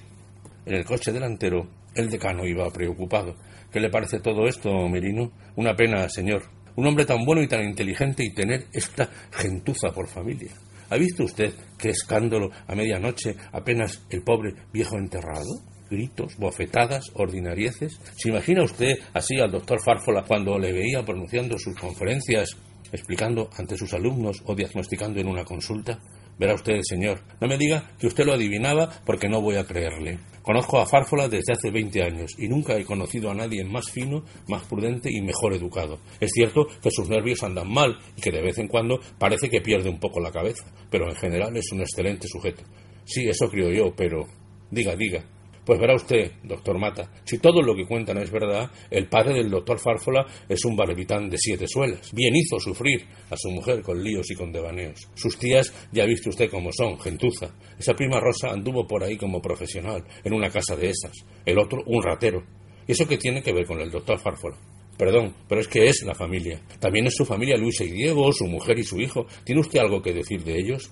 En 0.67 0.75
el 0.75 0.85
coche 0.85 1.12
delantero, 1.12 1.69
el 1.94 2.11
decano 2.11 2.44
iba 2.44 2.69
preocupado. 2.73 3.37
¿Qué 3.71 3.79
le 3.79 3.91
parece 3.91 4.19
todo 4.19 4.49
esto, 4.49 4.69
Merino? 4.88 5.31
Una 5.55 5.76
pena, 5.76 6.09
señor. 6.09 6.43
Un 6.75 6.88
hombre 6.88 7.06
tan 7.06 7.25
bueno 7.25 7.44
y 7.44 7.47
tan 7.47 7.62
inteligente 7.62 8.25
y 8.25 8.35
tener 8.35 8.67
esta 8.73 9.09
gentuza 9.31 9.93
por 9.93 10.09
familia. 10.09 10.50
¿Ha 10.91 10.97
visto 10.97 11.23
usted 11.23 11.55
qué 11.79 11.91
escándalo 11.91 12.50
a 12.67 12.75
medianoche 12.75 13.37
apenas 13.53 14.05
el 14.11 14.25
pobre 14.25 14.53
viejo 14.73 14.99
enterrado? 14.99 15.70
Gritos, 15.91 16.37
bofetadas, 16.39 17.11
ordinarieces. 17.15 18.01
¿Se 18.17 18.31
imagina 18.31 18.63
usted 18.63 18.99
así 19.13 19.39
al 19.39 19.51
doctor 19.51 19.83
Fárfola 19.83 20.25
cuando 20.27 20.59
le 20.59 20.73
veía 20.73 21.05
pronunciando 21.05 21.59
sus 21.59 21.77
conferencias, 21.77 22.57
explicando 22.93 23.51
ante 23.59 23.77
sus 23.77 23.93
alumnos 23.93 24.43
o 24.47 24.55
diagnosticando 24.55 25.21
en 25.21 25.29
una 25.29 25.45
consulta? 25.45 25.99
Verá 26.39 26.55
usted, 26.55 26.81
señor, 26.83 27.21
no 27.39 27.49
me 27.49 27.59
diga 27.59 27.91
que 27.99 28.07
usted 28.07 28.25
lo 28.25 28.33
adivinaba 28.33 28.89
porque 29.05 29.29
no 29.29 29.43
voy 29.43 29.57
a 29.57 29.65
creerle. 29.65 30.19
Conozco 30.41 30.79
a 30.81 30.87
Fárfola 30.87 31.29
desde 31.29 31.53
hace 31.53 31.71
20 31.71 32.03
años 32.03 32.33
y 32.38 32.49
nunca 32.49 32.79
he 32.79 32.85
conocido 32.87 33.31
a 33.31 33.35
nadie 33.35 33.62
más 33.62 33.91
fino, 33.91 34.25
más 34.49 34.62
prudente 34.62 35.11
y 35.12 35.21
mejor 35.21 35.53
educado. 35.53 36.00
Es 36.19 36.31
cierto 36.33 36.67
que 36.83 36.91
sus 36.91 37.11
nervios 37.11 37.43
andan 37.43 37.71
mal 37.71 37.99
y 38.17 38.23
que 38.23 38.31
de 38.31 38.41
vez 38.41 38.57
en 38.57 38.69
cuando 38.69 39.00
parece 39.19 39.50
que 39.50 39.61
pierde 39.61 39.91
un 39.91 40.00
poco 40.00 40.19
la 40.19 40.33
cabeza, 40.33 40.64
pero 40.91 41.11
en 41.11 41.17
general 41.17 41.55
es 41.59 41.71
un 41.73 41.81
excelente 41.81 42.26
sujeto. 42.26 42.62
Sí, 43.05 43.29
eso 43.29 43.50
creo 43.50 43.71
yo, 43.71 43.95
pero... 43.95 44.26
Diga, 44.71 44.97
diga, 44.97 45.23
pues 45.64 45.79
verá 45.79 45.95
usted, 45.95 46.33
doctor 46.43 46.79
Mata, 46.79 47.11
si 47.25 47.38
todo 47.38 47.62
lo 47.62 47.75
que 47.75 47.87
cuentan 47.87 48.19
es 48.19 48.31
verdad, 48.31 48.71
el 48.90 49.09
padre 49.09 49.35
del 49.35 49.50
doctor 49.50 49.79
Fárfola 49.79 50.26
es 50.49 50.64
un 50.64 50.75
barevitán 50.75 51.29
de 51.29 51.37
siete 51.38 51.67
suelas. 51.69 52.12
Bien 52.12 52.35
hizo 52.35 52.59
sufrir 52.59 53.07
a 53.31 53.37
su 53.37 53.50
mujer 53.50 53.83
con 53.83 54.02
líos 54.02 54.31
y 54.31 54.35
con 54.35 54.52
devaneos. 54.52 55.09
Sus 55.14 55.38
tías, 55.38 55.73
ya 55.93 56.05
ha 56.05 56.07
visto 56.07 56.31
usted 56.31 56.50
cómo 56.50 56.71
son, 56.73 56.99
gentuza. 56.99 57.55
Esa 57.79 57.95
prima 57.95 58.21
Rosa 58.21 58.50
anduvo 58.50 58.87
por 58.87 59.05
ahí 59.05 59.17
como 59.17 59.40
profesional, 59.40 60.05
en 60.25 60.33
una 60.33 60.50
casa 60.50 60.76
de 60.76 60.90
esas. 60.90 61.12
El 61.45 61.59
otro, 61.59 61.83
un 61.87 62.02
ratero. 62.02 62.43
¿Y 62.87 62.93
eso 62.93 63.07
qué 63.07 63.19
tiene 63.19 63.43
que 63.43 63.52
ver 63.52 63.67
con 63.67 63.81
el 63.81 63.90
doctor 63.90 64.19
Fárfola? 64.19 64.57
Perdón, 64.97 65.35
pero 65.49 65.61
es 65.61 65.69
que 65.69 65.88
es 65.88 66.02
la 66.02 66.14
familia. 66.14 66.61
También 66.79 67.07
es 67.07 67.14
su 67.14 67.25
familia 67.25 67.57
Luisa 67.57 67.85
y 67.85 67.90
Diego, 67.90 68.33
su 68.33 68.47
mujer 68.47 68.79
y 68.79 68.85
su 68.85 69.00
hijo. 69.00 69.26
¿Tiene 69.45 69.61
usted 69.61 69.79
algo 69.79 70.02
que 70.02 70.12
decir 70.12 70.43
de 70.45 70.59
ellos? 70.59 70.90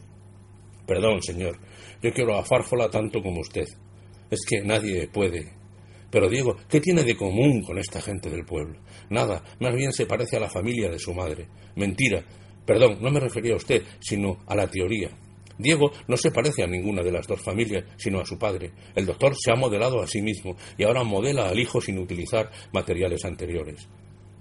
Perdón, 0.87 1.22
señor. 1.22 1.58
Yo 2.02 2.12
quiero 2.12 2.38
a 2.38 2.44
Fárfola 2.44 2.88
tanto 2.88 3.20
como 3.20 3.40
usted. 3.40 3.66
Es 4.30 4.40
que 4.47 4.62
nadie 4.62 5.08
puede. 5.08 5.52
Pero 6.11 6.28
Diego, 6.28 6.56
¿qué 6.68 6.80
tiene 6.80 7.04
de 7.04 7.16
común 7.16 7.62
con 7.62 7.78
esta 7.78 8.00
gente 8.00 8.30
del 8.30 8.44
pueblo? 8.44 8.80
Nada, 9.11 9.42
más 9.61 9.75
bien 9.75 9.92
se 9.92 10.06
parece 10.06 10.37
a 10.37 10.40
la 10.40 10.49
familia 10.49 10.90
de 10.90 10.99
su 10.99 11.12
madre. 11.12 11.49
Mentira. 11.76 12.25
Perdón, 12.64 12.99
no 13.00 13.11
me 13.11 13.20
refería 13.20 13.54
a 13.54 13.56
usted, 13.56 13.82
sino 14.00 14.38
a 14.47 14.54
la 14.54 14.66
teoría. 14.68 15.11
Diego 15.58 15.90
no 16.06 16.16
se 16.16 16.30
parece 16.30 16.62
a 16.62 16.66
ninguna 16.66 17.02
de 17.02 17.12
las 17.12 17.26
dos 17.26 17.42
familias, 17.42 17.85
sino 17.97 18.20
a 18.20 18.26
su 18.26 18.38
padre. 18.38 18.73
El 18.94 19.06
doctor 19.06 19.35
se 19.37 19.50
ha 19.50 19.56
modelado 19.56 20.00
a 20.00 20.06
sí 20.06 20.23
mismo 20.23 20.56
y 20.76 20.85
ahora 20.85 21.02
modela 21.02 21.49
al 21.49 21.58
hijo 21.58 21.80
sin 21.80 21.99
utilizar 21.99 22.50
materiales 22.73 23.25
anteriores. 23.25 23.88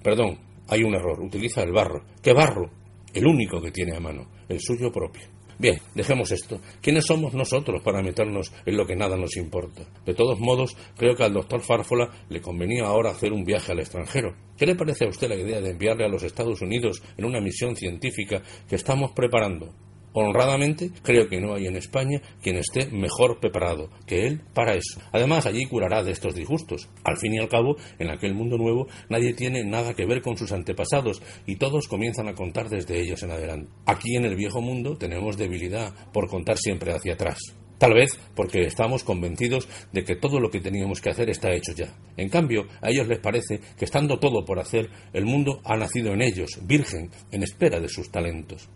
Perdón, 0.03 0.39
hay 0.67 0.83
un 0.83 0.93
error. 0.93 1.19
Utiliza 1.21 1.63
el 1.63 1.71
barro. 1.71 2.05
¿Qué 2.21 2.33
barro? 2.33 2.69
El 3.13 3.25
único 3.25 3.61
que 3.61 3.71
tiene 3.71 3.95
a 3.95 3.99
mano, 3.99 4.29
el 4.47 4.59
suyo 4.59 4.91
propio. 4.91 5.36
Bien, 5.59 5.79
dejemos 5.95 6.31
esto. 6.31 6.61
¿Quiénes 6.81 7.05
somos 7.05 7.33
nosotros 7.33 7.81
para 7.83 8.03
meternos 8.03 8.53
en 8.65 8.77
lo 8.77 8.85
que 8.85 8.95
nada 8.95 9.17
nos 9.17 9.35
importa? 9.37 9.81
De 10.05 10.13
todos 10.13 10.39
modos, 10.39 10.77
creo 10.95 11.15
que 11.15 11.23
al 11.23 11.33
doctor 11.33 11.61
Fárfola 11.61 12.11
le 12.29 12.41
convenía 12.41 12.85
ahora 12.85 13.09
hacer 13.09 13.33
un 13.33 13.43
viaje 13.43 13.71
al 13.71 13.79
extranjero. 13.79 14.35
¿Qué 14.55 14.67
le 14.67 14.75
parece 14.75 15.05
a 15.05 15.09
usted 15.09 15.27
la 15.27 15.35
idea 15.35 15.59
de 15.59 15.71
enviarle 15.71 16.05
a 16.05 16.09
los 16.09 16.21
Estados 16.21 16.61
Unidos 16.61 17.01
en 17.17 17.25
una 17.25 17.41
misión 17.41 17.75
científica 17.75 18.43
que 18.69 18.75
estamos 18.75 19.13
preparando? 19.13 19.73
Honradamente, 20.19 20.89
creo 21.03 21.29
que 21.29 21.39
no 21.39 21.53
hay 21.53 21.67
en 21.67 21.75
España 21.75 22.19
quien 22.41 22.55
esté 22.55 22.87
mejor 22.87 23.39
preparado 23.39 23.91
que 24.07 24.25
él 24.25 24.41
para 24.55 24.73
eso. 24.73 24.99
Además, 25.11 25.45
allí 25.45 25.67
curará 25.67 26.01
de 26.01 26.11
estos 26.11 26.33
disgustos. 26.33 26.89
Al 27.03 27.17
fin 27.17 27.35
y 27.35 27.37
al 27.37 27.47
cabo, 27.47 27.75
en 27.99 28.09
aquel 28.09 28.33
mundo 28.33 28.57
nuevo, 28.57 28.87
nadie 29.09 29.35
tiene 29.35 29.63
nada 29.63 29.93
que 29.93 30.07
ver 30.07 30.23
con 30.23 30.35
sus 30.35 30.51
antepasados 30.51 31.21
y 31.45 31.57
todos 31.57 31.87
comienzan 31.87 32.27
a 32.27 32.33
contar 32.33 32.67
desde 32.67 32.99
ellos 32.99 33.21
en 33.21 33.29
adelante. 33.29 33.69
Aquí 33.85 34.15
en 34.15 34.25
el 34.25 34.35
viejo 34.35 34.59
mundo 34.59 34.97
tenemos 34.97 35.37
debilidad 35.37 35.93
por 36.11 36.27
contar 36.27 36.57
siempre 36.57 36.93
hacia 36.93 37.13
atrás. 37.13 37.37
Tal 37.77 37.93
vez 37.93 38.17
porque 38.35 38.61
estamos 38.61 39.03
convencidos 39.03 39.69
de 39.93 40.03
que 40.03 40.15
todo 40.15 40.39
lo 40.39 40.49
que 40.49 40.61
teníamos 40.61 40.99
que 40.99 41.11
hacer 41.11 41.29
está 41.29 41.53
hecho 41.53 41.73
ya. 41.73 41.93
En 42.17 42.29
cambio, 42.29 42.65
a 42.81 42.89
ellos 42.89 43.07
les 43.07 43.19
parece 43.19 43.59
que 43.77 43.85
estando 43.85 44.17
todo 44.17 44.43
por 44.45 44.57
hacer, 44.57 44.89
el 45.13 45.25
mundo 45.25 45.61
ha 45.63 45.77
nacido 45.77 46.11
en 46.13 46.23
ellos, 46.23 46.59
virgen, 46.63 47.11
en 47.29 47.43
espera 47.43 47.79
de 47.79 47.87
sus 47.87 48.09
talentos. 48.09 48.67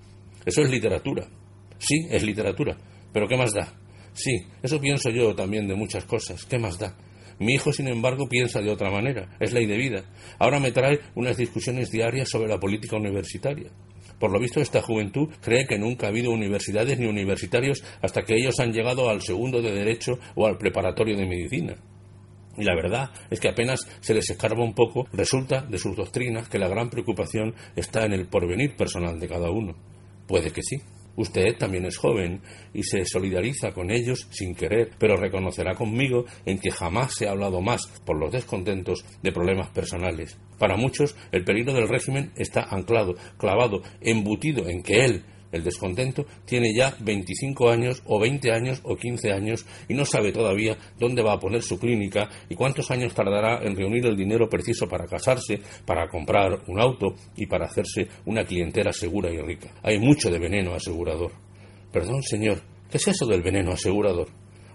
Eso 0.45 0.61
es 0.61 0.69
literatura. 0.69 1.27
Sí, 1.77 2.07
es 2.09 2.23
literatura. 2.23 2.77
Pero 3.13 3.27
¿qué 3.27 3.37
más 3.37 3.53
da? 3.53 3.73
Sí, 4.13 4.45
eso 4.61 4.79
pienso 4.79 5.09
yo 5.09 5.33
también 5.35 5.67
de 5.67 5.75
muchas 5.75 6.05
cosas. 6.05 6.45
¿Qué 6.45 6.59
más 6.59 6.77
da? 6.77 6.95
Mi 7.39 7.53
hijo, 7.53 7.73
sin 7.73 7.87
embargo, 7.87 8.27
piensa 8.29 8.61
de 8.61 8.69
otra 8.69 8.91
manera. 8.91 9.29
Es 9.39 9.51
ley 9.51 9.65
de 9.65 9.77
vida. 9.77 10.03
Ahora 10.37 10.59
me 10.59 10.71
trae 10.71 10.99
unas 11.15 11.37
discusiones 11.37 11.89
diarias 11.89 12.29
sobre 12.29 12.47
la 12.47 12.59
política 12.59 12.97
universitaria. 12.97 13.71
Por 14.19 14.31
lo 14.31 14.39
visto, 14.39 14.61
esta 14.61 14.83
juventud 14.83 15.29
cree 15.41 15.65
que 15.65 15.79
nunca 15.79 16.05
ha 16.05 16.09
habido 16.09 16.29
universidades 16.29 16.99
ni 16.99 17.07
universitarios 17.07 17.83
hasta 18.03 18.21
que 18.21 18.35
ellos 18.35 18.59
han 18.59 18.71
llegado 18.71 19.09
al 19.09 19.21
segundo 19.21 19.61
de 19.61 19.71
Derecho 19.71 20.19
o 20.35 20.45
al 20.45 20.59
preparatorio 20.59 21.17
de 21.17 21.25
Medicina. 21.25 21.75
Y 22.57 22.63
la 22.63 22.75
verdad 22.75 23.09
es 23.31 23.39
que 23.39 23.49
apenas 23.49 23.87
se 24.01 24.13
les 24.13 24.29
escarba 24.29 24.63
un 24.63 24.75
poco, 24.75 25.07
resulta 25.11 25.61
de 25.61 25.79
sus 25.79 25.95
doctrinas 25.95 26.49
que 26.49 26.59
la 26.59 26.67
gran 26.67 26.91
preocupación 26.91 27.55
está 27.75 28.05
en 28.05 28.13
el 28.13 28.27
porvenir 28.27 28.75
personal 28.75 29.19
de 29.19 29.27
cada 29.27 29.49
uno. 29.49 29.75
Puede 30.31 30.51
que 30.51 30.63
sí. 30.63 30.77
Usted 31.17 31.57
también 31.57 31.83
es 31.85 31.97
joven 31.97 32.41
y 32.73 32.83
se 32.83 33.03
solidariza 33.03 33.73
con 33.73 33.91
ellos 33.91 34.29
sin 34.31 34.55
querer, 34.55 34.91
pero 34.97 35.17
reconocerá 35.17 35.75
conmigo 35.75 36.23
en 36.45 36.57
que 36.57 36.71
jamás 36.71 37.15
se 37.15 37.27
ha 37.27 37.31
hablado 37.31 37.59
más, 37.59 37.85
por 38.05 38.17
los 38.17 38.31
descontentos, 38.31 39.03
de 39.21 39.33
problemas 39.33 39.71
personales. 39.71 40.37
Para 40.57 40.77
muchos, 40.77 41.17
el 41.33 41.43
peligro 41.43 41.73
del 41.73 41.89
régimen 41.89 42.31
está 42.37 42.61
anclado, 42.61 43.15
clavado, 43.37 43.81
embutido 43.99 44.69
en 44.69 44.81
que 44.83 45.03
él, 45.03 45.25
el 45.51 45.63
descontento 45.63 46.25
tiene 46.45 46.73
ya 46.75 46.95
25 46.99 47.69
años 47.69 48.01
o 48.05 48.19
20 48.19 48.51
años 48.51 48.81
o 48.83 48.95
15 48.95 49.31
años 49.31 49.65
y 49.87 49.93
no 49.93 50.05
sabe 50.05 50.31
todavía 50.31 50.77
dónde 50.97 51.21
va 51.21 51.33
a 51.33 51.39
poner 51.39 51.61
su 51.61 51.79
clínica 51.79 52.29
y 52.49 52.55
cuántos 52.55 52.89
años 52.91 53.13
tardará 53.13 53.61
en 53.63 53.75
reunir 53.75 54.05
el 54.05 54.15
dinero 54.15 54.49
preciso 54.49 54.87
para 54.87 55.05
casarse, 55.05 55.59
para 55.85 56.07
comprar 56.07 56.61
un 56.67 56.79
auto 56.79 57.15
y 57.35 57.45
para 57.45 57.65
hacerse 57.65 58.07
una 58.25 58.45
clientela 58.45 58.93
segura 58.93 59.31
y 59.31 59.37
rica. 59.37 59.69
Hay 59.83 59.99
mucho 59.99 60.29
de 60.29 60.39
veneno 60.39 60.73
asegurador. 60.73 61.31
Perdón, 61.91 62.23
señor, 62.23 62.61
¿qué 62.89 62.97
es 62.97 63.07
eso 63.07 63.25
del 63.25 63.41
veneno 63.41 63.71
asegurador? 63.71 64.27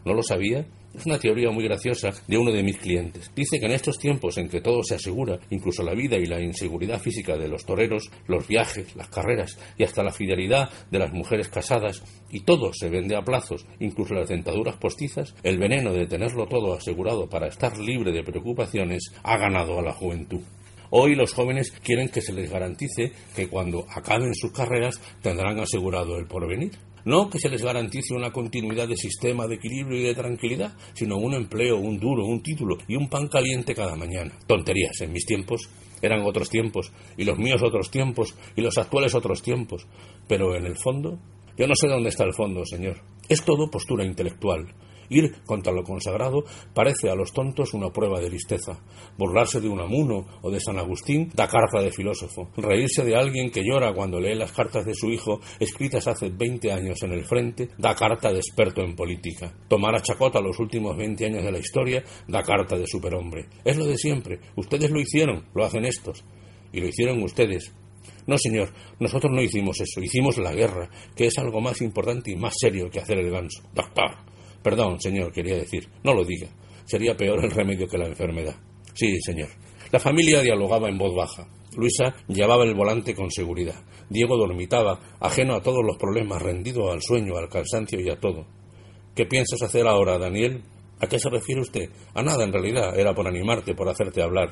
¿No 0.05 0.15
lo 0.15 0.23
sabía? 0.23 0.67
Es 0.97 1.05
una 1.05 1.19
teoría 1.19 1.51
muy 1.51 1.65
graciosa 1.65 2.11
de 2.27 2.39
uno 2.39 2.51
de 2.51 2.63
mis 2.63 2.79
clientes. 2.79 3.31
Dice 3.37 3.61
que 3.61 3.67
en 3.67 3.73
estos 3.73 3.99
tiempos 3.99 4.39
en 4.39 4.49
que 4.49 4.63
todo 4.63 4.83
se 4.83 4.95
asegura, 4.95 5.39
incluso 5.51 5.83
la 5.83 5.93
vida 5.93 6.17
y 6.17 6.25
la 6.25 6.41
inseguridad 6.41 6.99
física 6.99 7.37
de 7.37 7.49
los 7.49 7.67
toreros, 7.67 8.11
los 8.27 8.49
viajes, 8.49 8.97
las 8.97 9.09
carreras 9.09 9.59
y 9.77 9.85
hasta 9.85 10.03
la 10.03 10.11
fidelidad 10.11 10.71
de 10.91 10.99
las 10.99 11.13
mujeres 11.13 11.49
casadas, 11.49 12.03
y 12.31 12.41
todo 12.41 12.73
se 12.73 12.89
vende 12.89 13.15
a 13.15 13.21
plazos, 13.21 13.67
incluso 13.79 14.15
las 14.15 14.31
dentaduras 14.31 14.79
postizas, 14.79 15.35
el 15.43 15.59
veneno 15.59 15.93
de 15.93 16.07
tenerlo 16.07 16.47
todo 16.47 16.73
asegurado 16.73 17.29
para 17.29 17.49
estar 17.49 17.77
libre 17.77 18.11
de 18.11 18.25
preocupaciones 18.25 19.13
ha 19.23 19.37
ganado 19.37 19.79
a 19.79 19.83
la 19.83 19.93
juventud. 19.93 20.41
Hoy 20.89 21.15
los 21.15 21.35
jóvenes 21.35 21.73
quieren 21.83 22.09
que 22.09 22.23
se 22.23 22.33
les 22.33 22.51
garantice 22.51 23.13
que 23.35 23.49
cuando 23.49 23.85
acaben 23.91 24.35
sus 24.35 24.53
carreras 24.53 24.99
tendrán 25.21 25.61
asegurado 25.61 26.17
el 26.17 26.27
porvenir. 26.27 26.73
No 27.07 27.31
que 27.31 27.39
se 27.39 27.49
les 27.49 27.63
garantice 27.63 28.15
una 28.15 28.33
continuidad 28.33 28.89
de 28.89 28.97
sistema, 28.97 29.47
de 29.47 29.55
equilibrio 29.55 30.01
y 30.01 30.03
de 30.03 30.15
tranquilidad, 30.17 30.77
sino 30.93 31.17
un 31.19 31.35
empleo, 31.35 31.79
un 31.79 32.01
duro, 32.01 32.27
un 32.27 32.43
título 32.43 32.79
y 32.89 32.97
un 32.97 33.09
pan 33.09 33.29
caliente 33.29 33.77
cada 33.77 33.95
mañana. 33.95 34.37
Tonterías, 34.49 35.01
en 35.03 35.13
mis 35.13 35.25
tiempos 35.25 35.71
eran 36.03 36.23
otros 36.23 36.51
tiempos, 36.51 36.93
y 37.17 37.25
los 37.25 37.39
míos 37.39 37.63
otros 37.63 37.93
tiempos, 37.93 38.35
y 38.57 38.61
los 38.61 38.77
actuales 38.77 39.15
otros 39.15 39.41
tiempos. 39.41 39.87
Pero 40.27 40.57
en 40.57 40.67
el 40.67 40.77
fondo, 40.77 41.21
yo 41.57 41.69
no 41.69 41.77
sé 41.77 41.87
dónde 41.87 42.09
está 42.09 42.25
el 42.25 42.35
fondo, 42.35 42.65
señor. 42.67 43.01
Es 43.29 43.45
todo 43.45 43.71
postura 43.71 44.05
intelectual, 44.05 44.67
Ir 45.09 45.43
contra 45.45 45.73
lo 45.73 45.83
consagrado 45.83 46.45
parece 46.75 47.11
a 47.11 47.15
los 47.15 47.33
tontos 47.33 47.75
una 47.75 47.91
prueba 47.91 48.21
de 48.21 48.31
listeza. 48.31 48.79
Burlarse 49.17 49.61
de 49.61 49.69
un 49.69 49.81
amuno 49.81 50.27
o 50.43 50.51
de 50.51 50.61
San 50.61 50.79
Agustín 50.79 51.31
da 51.35 51.49
carta 51.49 51.81
de 51.81 51.91
filósofo. 51.91 52.51
Reírse 52.57 53.05
de 53.05 53.17
alguien 53.17 53.51
que 53.51 53.63
llora 53.65 53.93
cuando 53.95 54.21
lee 54.21 54.35
las 54.35 54.53
cartas 54.53 54.85
de 54.85 54.95
su 54.95 55.11
hijo 55.11 55.41
escritas 55.59 56.07
hace 56.07 56.31
20 56.31 56.73
años 56.73 57.03
en 57.03 57.13
el 57.13 57.25
frente 57.25 57.69
da 57.79 57.95
carta 57.95 58.33
de 58.33 58.39
experto 58.39 58.83
en 58.83 58.95
política. 58.95 59.53
Tomar 59.69 59.97
a 59.97 60.03
chacota 60.03 60.41
los 60.41 60.59
últimos 60.59 60.97
20 60.97 61.27
años 61.27 61.45
de 61.45 61.53
la 61.53 61.59
historia 61.59 62.05
da 62.29 62.43
carta 62.43 62.77
de 62.77 62.87
superhombre. 62.87 63.47
Es 63.65 63.77
lo 63.77 63.87
de 63.87 63.97
siempre. 63.97 64.41
Ustedes 64.57 64.91
lo 64.91 65.01
hicieron, 65.01 65.47
lo 65.55 65.65
hacen 65.65 65.85
estos. 65.85 66.25
Y 66.73 66.81
lo 66.81 66.89
hicieron 66.89 67.23
ustedes. 67.23 67.73
No, 68.27 68.37
señor, 68.39 68.73
nosotros 68.99 69.33
no 69.33 69.41
hicimos 69.41 69.81
eso, 69.81 70.01
hicimos 70.01 70.37
la 70.39 70.53
guerra, 70.53 70.91
que 71.15 71.27
es 71.27 71.39
algo 71.39 71.61
más 71.61 71.81
importante 71.81 72.33
y 72.33 72.37
más 72.37 72.55
serio 72.59 72.91
que 72.91 72.99
hacer 72.99 73.19
el 73.19 73.31
ganso. 73.31 73.63
Doctor, 73.73 74.17
Perdón, 74.67 75.01
señor, 75.01 75.31
quería 75.31 75.55
decir. 75.55 75.89
No 76.03 76.13
lo 76.13 76.25
diga. 76.25 76.49
Sería 76.87 77.17
peor 77.17 77.45
el 77.45 77.53
remedio 77.53 77.87
que 77.87 77.99
la 77.99 78.09
enfermedad. 78.09 78.57
Sí, 78.95 79.17
señor. 79.21 79.49
La 79.93 80.01
familia 80.01 80.43
dialogaba 80.43 80.89
en 80.89 80.99
voz 80.99 81.15
baja. 81.15 81.47
Luisa 81.77 82.17
llevaba 82.27 82.65
el 82.65 82.75
volante 82.75 83.15
con 83.15 83.31
seguridad. 83.31 83.81
Diego 84.11 84.37
dormitaba, 84.37 84.99
ajeno 85.21 85.55
a 85.55 85.63
todos 85.63 85.85
los 85.87 85.97
problemas, 85.99 86.43
rendido 86.43 86.91
al 86.91 87.01
sueño, 87.01 87.37
al 87.37 87.49
cansancio 87.49 88.01
y 88.01 88.11
a 88.11 88.19
todo. 88.19 88.45
¿Qué 89.15 89.25
piensas 89.25 89.63
hacer 89.63 89.87
ahora, 89.87 90.19
Daniel? 90.19 90.65
¿A 90.99 91.07
qué 91.07 91.21
se 91.21 91.31
refiere 91.31 91.61
usted? 91.61 91.89
A 92.15 92.25
nada, 92.25 92.43
en 92.43 92.53
realidad. 92.53 92.99
Era 92.99 93.15
por 93.15 93.29
animarte, 93.29 93.73
por 93.73 93.89
hacerte 93.89 94.21
hablar. 94.21 94.51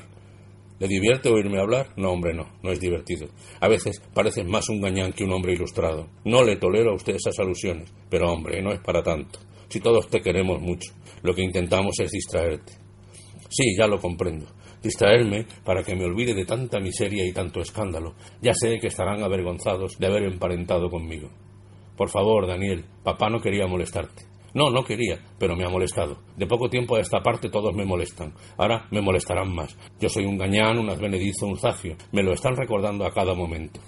¿Le 0.79 0.87
divierte 0.87 1.27
oírme 1.27 1.59
hablar? 1.59 1.89
No, 1.97 2.11
hombre, 2.11 2.33
no, 2.33 2.53
no 2.63 2.71
es 2.71 2.79
divertido. 2.79 3.27
A 3.59 3.67
veces 3.67 4.01
pareces 4.13 4.47
más 4.47 4.69
un 4.69 4.79
gañán 4.79 5.11
que 5.11 5.25
un 5.25 5.33
hombre 5.33 5.51
ilustrado. 5.51 6.07
No 6.23 6.41
le 6.41 6.55
tolero 6.55 6.91
a 6.91 6.95
usted 6.95 7.15
esas 7.15 7.37
alusiones, 7.37 7.93
pero 8.09 8.31
hombre, 8.31 8.61
no 8.61 8.71
es 8.71 8.79
para 8.79 9.03
tanto 9.03 9.39
si 9.67 9.79
todos 9.79 10.09
te 10.09 10.21
queremos 10.21 10.61
mucho. 10.61 10.91
Lo 11.23 11.33
que 11.33 11.43
intentamos 11.43 11.99
es 11.99 12.11
distraerte. 12.11 12.73
Sí, 13.49 13.75
ya 13.77 13.87
lo 13.87 13.99
comprendo. 13.99 14.47
Distraerme 14.81 15.47
para 15.63 15.83
que 15.83 15.95
me 15.95 16.05
olvide 16.05 16.33
de 16.33 16.45
tanta 16.45 16.79
miseria 16.79 17.25
y 17.25 17.33
tanto 17.33 17.61
escándalo. 17.61 18.15
Ya 18.41 18.53
sé 18.53 18.77
que 18.79 18.87
estarán 18.87 19.23
avergonzados 19.23 19.97
de 19.97 20.07
haber 20.07 20.23
emparentado 20.23 20.89
conmigo. 20.89 21.29
Por 21.95 22.09
favor, 22.09 22.45
Daniel, 22.45 22.85
papá 23.03 23.29
no 23.29 23.39
quería 23.39 23.67
molestarte. 23.67 24.25
No, 24.53 24.69
no 24.69 24.85
quería, 24.85 25.19
pero 25.37 25.55
me 25.55 25.65
ha 25.65 25.69
molestado. 25.69 26.19
De 26.37 26.47
poco 26.47 26.69
tiempo 26.69 26.95
a 26.95 27.01
esta 27.01 27.21
parte 27.21 27.49
todos 27.49 27.73
me 27.75 27.83
molestan. 27.83 28.33
Ahora 28.57 28.87
me 28.91 29.01
molestarán 29.01 29.53
más. 29.53 29.75
Yo 29.99 30.07
soy 30.07 30.25
un 30.25 30.37
gañán, 30.37 30.79
un 30.79 30.89
advenedizo, 30.89 31.47
un 31.47 31.57
zafio. 31.57 31.97
Me 32.11 32.23
lo 32.23 32.33
están 32.33 32.55
recordando 32.55 33.05
a 33.05 33.11
cada 33.11 33.33
momento. 33.33 33.81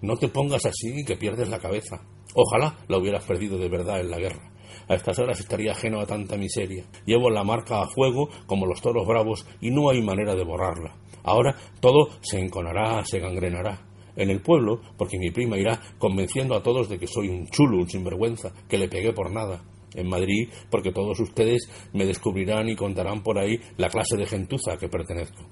No 0.00 0.16
te 0.16 0.28
pongas 0.28 0.64
así 0.64 1.04
que 1.04 1.16
pierdes 1.16 1.48
la 1.48 1.58
cabeza. 1.58 2.00
Ojalá 2.34 2.76
la 2.88 2.98
hubieras 2.98 3.24
perdido 3.24 3.58
de 3.58 3.68
verdad 3.68 4.00
en 4.00 4.10
la 4.10 4.18
guerra. 4.18 4.50
A 4.88 4.94
estas 4.94 5.18
horas 5.18 5.40
estaría 5.40 5.72
ajeno 5.72 6.00
a 6.00 6.06
tanta 6.06 6.36
miseria. 6.36 6.84
Llevo 7.06 7.30
la 7.30 7.44
marca 7.44 7.80
a 7.80 7.88
fuego 7.88 8.28
como 8.46 8.66
los 8.66 8.80
toros 8.80 9.06
bravos 9.06 9.46
y 9.60 9.70
no 9.70 9.88
hay 9.88 10.02
manera 10.02 10.34
de 10.34 10.44
borrarla. 10.44 10.94
Ahora 11.22 11.56
todo 11.80 12.08
se 12.20 12.38
enconará, 12.38 13.04
se 13.04 13.18
gangrenará. 13.18 13.80
En 14.16 14.30
el 14.30 14.40
pueblo, 14.40 14.80
porque 14.96 15.18
mi 15.18 15.30
prima 15.30 15.58
irá 15.58 15.80
convenciendo 15.98 16.54
a 16.54 16.62
todos 16.62 16.88
de 16.88 16.98
que 16.98 17.06
soy 17.06 17.28
un 17.28 17.48
chulo, 17.48 17.78
un 17.78 17.88
sinvergüenza, 17.88 18.52
que 18.68 18.78
le 18.78 18.88
pegué 18.88 19.12
por 19.12 19.32
nada. 19.32 19.62
En 19.94 20.08
Madrid, 20.08 20.48
porque 20.70 20.92
todos 20.92 21.18
ustedes 21.20 21.68
me 21.92 22.04
descubrirán 22.04 22.68
y 22.68 22.76
contarán 22.76 23.22
por 23.22 23.38
ahí 23.38 23.58
la 23.76 23.88
clase 23.88 24.16
de 24.16 24.26
gentuza 24.26 24.74
a 24.74 24.76
que 24.76 24.88
pertenezco. 24.88 25.42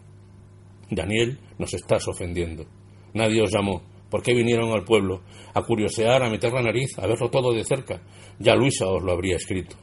Daniel, 0.91 1.39
nos 1.59 1.73
estás 1.75 2.07
ofendiendo. 2.07 2.67
Nadie 3.15 3.43
os 3.43 3.53
llamó. 3.53 3.83
¿Por 4.13 4.23
qué 4.23 4.35
vinieron 4.35 4.73
al 4.73 4.85
pueblo? 4.85 5.23
A 5.55 5.63
curiosear, 5.63 6.23
a 6.23 6.29
meter 6.29 6.53
la 6.53 6.61
nariz, 6.61 6.99
a 6.99 7.07
verlo 7.07 7.31
todo 7.31 7.51
de 7.55 7.65
cerca. 7.65 8.03
Ya 8.39 8.55
Luisa 8.55 8.87
os 8.87 9.03
lo 9.03 9.11
habría 9.11 9.37
escrito. 9.37 9.75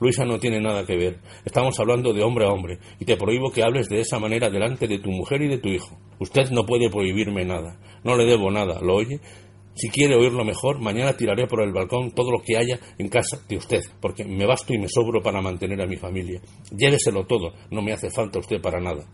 Luisa 0.00 0.26
no 0.26 0.38
tiene 0.38 0.60
nada 0.60 0.84
que 0.84 0.98
ver. 0.98 1.20
Estamos 1.46 1.80
hablando 1.80 2.12
de 2.12 2.22
hombre 2.22 2.44
a 2.44 2.52
hombre, 2.52 2.78
y 2.98 3.06
te 3.06 3.16
prohíbo 3.16 3.50
que 3.50 3.62
hables 3.62 3.88
de 3.88 4.00
esa 4.00 4.18
manera 4.18 4.50
delante 4.50 4.86
de 4.86 4.98
tu 4.98 5.10
mujer 5.10 5.40
y 5.40 5.48
de 5.48 5.56
tu 5.56 5.70
hijo. 5.70 5.98
Usted 6.18 6.50
no 6.50 6.66
puede 6.66 6.90
prohibirme 6.90 7.46
nada. 7.46 7.80
No 8.04 8.18
le 8.18 8.26
debo 8.26 8.50
nada, 8.50 8.80
¿lo 8.82 8.96
oye? 8.96 9.18
Si 9.72 9.88
quiere 9.88 10.14
oírlo 10.14 10.44
mejor, 10.44 10.78
mañana 10.78 11.16
tiraré 11.16 11.46
por 11.46 11.62
el 11.62 11.72
balcón 11.72 12.10
todo 12.10 12.32
lo 12.32 12.42
que 12.42 12.58
haya 12.58 12.78
en 12.98 13.08
casa 13.08 13.40
de 13.48 13.56
usted, 13.56 13.80
porque 13.98 14.26
me 14.26 14.44
basto 14.44 14.74
y 14.74 14.78
me 14.78 14.88
sobro 14.88 15.22
para 15.22 15.40
mantener 15.40 15.80
a 15.80 15.86
mi 15.86 15.96
familia. 15.96 16.42
Lléveselo 16.70 17.24
todo, 17.24 17.54
no 17.70 17.80
me 17.80 17.94
hace 17.94 18.10
falta 18.10 18.40
usted 18.40 18.60
para 18.60 18.78
nada. 18.78 19.06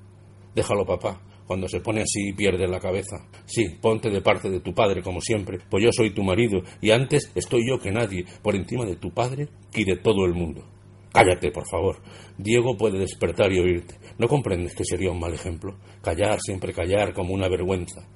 Déjalo, 0.57 0.85
papá. 0.85 1.21
Cuando 1.47 1.69
se 1.69 1.81
pone 1.81 2.03
así 2.03 2.33
pierde 2.33 2.67
la 2.67 2.81
cabeza. 2.81 3.17
Sí, 3.45 3.69
ponte 3.81 4.11
de 4.11 4.21
parte 4.21 4.51
de 4.51 4.61
tu 4.61 4.75
padre, 4.75 5.03
como 5.03 5.21
siempre, 5.21 5.59
pues 5.71 5.85
yo 5.85 5.91
soy 5.93 6.13
tu 6.13 6.23
marido, 6.23 6.63
y 6.81 6.91
antes 6.91 7.31
estoy 7.35 7.69
yo 7.69 7.79
que 7.79 7.93
nadie, 7.93 8.25
por 8.43 8.57
encima 8.57 8.85
de 8.85 8.97
tu 8.97 9.13
padre 9.13 9.49
y 9.73 9.85
de 9.85 9.97
todo 9.97 10.25
el 10.25 10.35
mundo. 10.35 10.65
Cállate, 11.13 11.51
por 11.51 11.67
favor. 11.67 11.97
Diego 12.37 12.77
puede 12.77 12.99
despertar 12.99 13.51
y 13.51 13.59
oírte. 13.59 13.95
¿No 14.19 14.29
comprendes 14.29 14.75
que 14.75 14.85
sería 14.85 15.11
un 15.11 15.19
mal 15.19 15.33
ejemplo? 15.33 15.79
Callar, 16.03 16.39
siempre 16.41 16.75
callar, 16.75 17.15
como 17.15 17.33
una 17.33 17.49
vergüenza. 17.49 18.07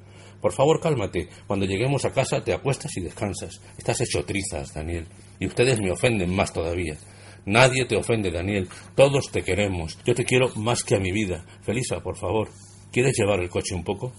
Por 0.40 0.52
favor, 0.52 0.80
cálmate. 0.80 1.28
Cuando 1.46 1.64
lleguemos 1.66 2.04
a 2.04 2.12
casa 2.12 2.42
te 2.42 2.52
acuestas 2.52 2.94
y 2.96 3.00
descansas. 3.00 3.60
Estás 3.78 4.00
hecho 4.02 4.25
trizas, 4.25 4.75
Daniel. 4.75 5.06
Y 5.38 5.46
ustedes 5.46 5.80
me 5.80 5.90
ofenden 5.90 6.34
más 6.34 6.52
todavía. 6.52 6.99
Nadie 7.46 7.87
te 7.87 7.96
ofende, 7.96 8.30
Daniel. 8.30 8.68
Todos 8.94 9.30
te 9.30 9.42
queremos. 9.42 9.99
Yo 10.04 10.14
te 10.14 10.25
quiero 10.25 10.49
más 10.56 10.82
que 10.82 10.96
a 10.96 11.00
mi 11.00 11.12
vida. 11.12 11.44
Felisa, 11.62 12.00
por 12.00 12.16
favor, 12.18 12.50
¿quieres 12.90 13.16
llevar 13.18 13.40
el 13.40 13.49
coche 13.49 13.75
un 13.75 13.85
poco? 13.85 14.12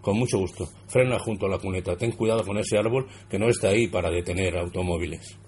Con 0.00 0.18
mucho 0.18 0.38
gusto. 0.38 0.68
Frena 0.86 1.18
junto 1.18 1.46
a 1.46 1.48
la 1.48 1.58
cuneta. 1.58 1.96
Ten 1.96 2.12
cuidado 2.12 2.44
con 2.44 2.58
ese 2.58 2.76
árbol 2.76 3.06
que 3.28 3.38
no 3.38 3.48
está 3.48 3.68
ahí 3.68 3.88
para 3.88 4.10
detener 4.10 4.56
automóviles. 4.56 5.38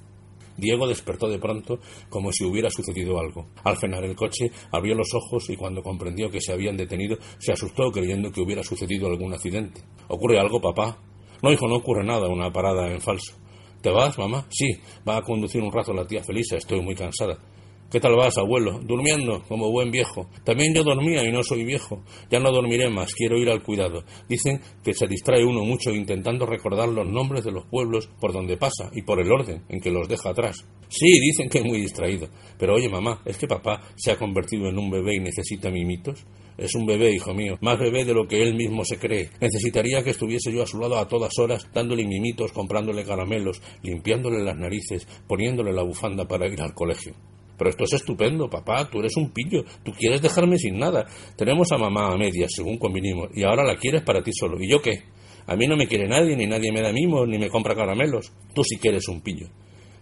Diego 0.56 0.88
despertó 0.88 1.28
de 1.28 1.38
pronto 1.38 1.78
como 2.08 2.32
si 2.32 2.44
hubiera 2.44 2.70
sucedido 2.70 3.18
algo. 3.18 3.48
Al 3.64 3.76
frenar 3.76 4.04
el 4.04 4.16
coche, 4.16 4.50
abrió 4.72 4.94
los 4.94 5.12
ojos 5.14 5.50
y 5.50 5.56
cuando 5.56 5.82
comprendió 5.82 6.30
que 6.30 6.40
se 6.40 6.52
habían 6.52 6.76
detenido, 6.76 7.18
se 7.38 7.52
asustó 7.52 7.90
creyendo 7.92 8.32
que 8.32 8.40
hubiera 8.40 8.62
sucedido 8.62 9.08
algún 9.08 9.34
accidente. 9.34 9.82
¿Ocurre 10.08 10.38
algo, 10.38 10.60
papá? 10.60 10.98
No, 11.42 11.52
hijo, 11.52 11.68
no 11.68 11.76
ocurre 11.76 12.04
nada, 12.04 12.28
una 12.28 12.50
parada 12.50 12.90
en 12.90 13.00
falso. 13.00 13.34
¿Te 13.82 13.90
vas, 13.90 14.18
mamá? 14.18 14.46
Sí, 14.48 14.80
va 15.06 15.18
a 15.18 15.22
conducir 15.22 15.62
un 15.62 15.70
rato 15.70 15.92
la 15.92 16.06
tía 16.06 16.24
Felisa, 16.24 16.56
estoy 16.56 16.80
muy 16.80 16.94
cansada. 16.94 17.38
¿Qué 17.88 18.00
tal 18.00 18.16
vas, 18.16 18.36
abuelo? 18.36 18.80
Durmiendo, 18.80 19.44
como 19.46 19.70
buen 19.70 19.92
viejo. 19.92 20.28
También 20.42 20.74
yo 20.74 20.82
dormía 20.82 21.22
y 21.22 21.30
no 21.30 21.44
soy 21.44 21.62
viejo. 21.62 22.02
Ya 22.28 22.40
no 22.40 22.50
dormiré 22.50 22.90
más, 22.90 23.14
quiero 23.14 23.38
ir 23.38 23.48
al 23.48 23.62
cuidado. 23.62 24.02
Dicen 24.28 24.60
que 24.82 24.92
se 24.92 25.06
distrae 25.06 25.44
uno 25.44 25.64
mucho 25.64 25.94
intentando 25.94 26.46
recordar 26.46 26.88
los 26.88 27.06
nombres 27.06 27.44
de 27.44 27.52
los 27.52 27.64
pueblos 27.66 28.08
por 28.20 28.32
donde 28.32 28.56
pasa 28.56 28.90
y 28.92 29.02
por 29.02 29.20
el 29.20 29.30
orden 29.30 29.62
en 29.68 29.80
que 29.80 29.92
los 29.92 30.08
deja 30.08 30.30
atrás. 30.30 30.66
Sí, 30.88 31.06
dicen 31.20 31.48
que 31.48 31.58
es 31.58 31.64
muy 31.64 31.80
distraído. 31.80 32.28
Pero 32.58 32.74
oye, 32.74 32.88
mamá, 32.88 33.22
¿es 33.24 33.38
que 33.38 33.46
papá 33.46 33.80
se 33.94 34.10
ha 34.10 34.18
convertido 34.18 34.68
en 34.68 34.78
un 34.78 34.90
bebé 34.90 35.14
y 35.14 35.20
necesita 35.20 35.70
mimitos? 35.70 36.26
Es 36.58 36.74
un 36.74 36.86
bebé, 36.86 37.14
hijo 37.14 37.34
mío, 37.34 37.56
más 37.60 37.78
bebé 37.78 38.04
de 38.04 38.14
lo 38.14 38.26
que 38.26 38.42
él 38.42 38.56
mismo 38.56 38.84
se 38.84 38.98
cree. 38.98 39.30
Necesitaría 39.40 40.02
que 40.02 40.10
estuviese 40.10 40.52
yo 40.52 40.64
a 40.64 40.66
su 40.66 40.80
lado 40.80 40.98
a 40.98 41.06
todas 41.06 41.38
horas, 41.38 41.68
dándole 41.72 42.04
mimitos, 42.04 42.50
comprándole 42.50 43.04
caramelos, 43.04 43.62
limpiándole 43.84 44.42
las 44.42 44.56
narices, 44.56 45.06
poniéndole 45.28 45.72
la 45.72 45.84
bufanda 45.84 46.26
para 46.26 46.48
ir 46.48 46.60
al 46.60 46.74
colegio. 46.74 47.14
Pero 47.56 47.70
esto 47.70 47.84
es 47.84 47.94
estupendo, 47.94 48.48
papá, 48.48 48.88
tú 48.90 49.00
eres 49.00 49.16
un 49.16 49.30
pillo, 49.30 49.64
tú 49.84 49.92
quieres 49.92 50.20
dejarme 50.20 50.58
sin 50.58 50.78
nada. 50.78 51.06
Tenemos 51.36 51.72
a 51.72 51.78
mamá 51.78 52.12
a 52.12 52.16
medias, 52.16 52.50
según 52.54 52.78
convinimos, 52.78 53.30
y 53.34 53.44
ahora 53.44 53.64
la 53.64 53.76
quieres 53.76 54.02
para 54.02 54.22
ti 54.22 54.30
solo. 54.32 54.58
¿Y 54.60 54.70
yo 54.70 54.80
qué? 54.80 55.04
A 55.46 55.54
mí 55.54 55.66
no 55.66 55.76
me 55.76 55.86
quiere 55.86 56.08
nadie, 56.08 56.36
ni 56.36 56.46
nadie 56.46 56.72
me 56.72 56.82
da 56.82 56.92
mimos, 56.92 57.28
ni 57.28 57.38
me 57.38 57.48
compra 57.48 57.74
caramelos. 57.74 58.32
Tú 58.52 58.64
sí 58.64 58.78
que 58.78 58.88
eres 58.88 59.06
un 59.08 59.20
pillo. 59.20 59.48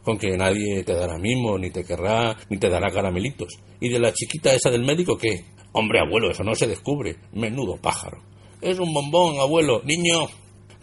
Con 0.03 0.19
que 0.19 0.37
nadie 0.37 0.83
te 0.85 0.95
dará 0.95 1.19
mimos, 1.19 1.61
ni 1.61 1.71
te 1.71 1.85
querrá, 1.85 2.37
ni 2.49 2.59
te 2.59 2.69
dará 2.69 2.91
caramelitos. 2.91 3.59
¿Y 3.81 3.89
de 3.91 3.99
la 3.99 4.13
chiquita 4.13 4.55
esa 4.55 4.71
del 4.71 4.85
médico 4.85 5.17
qué? 5.17 5.45
Hombre, 5.73 6.01
abuelo, 6.01 6.31
eso 6.31 6.45
no 6.45 6.55
se 6.55 6.67
descubre. 6.67 7.17
Menudo 7.33 7.77
pájaro. 7.77 8.23
Es 8.61 8.79
un 8.79 8.93
bombón, 8.93 9.39
abuelo. 9.39 9.83
Niño, 9.85 10.27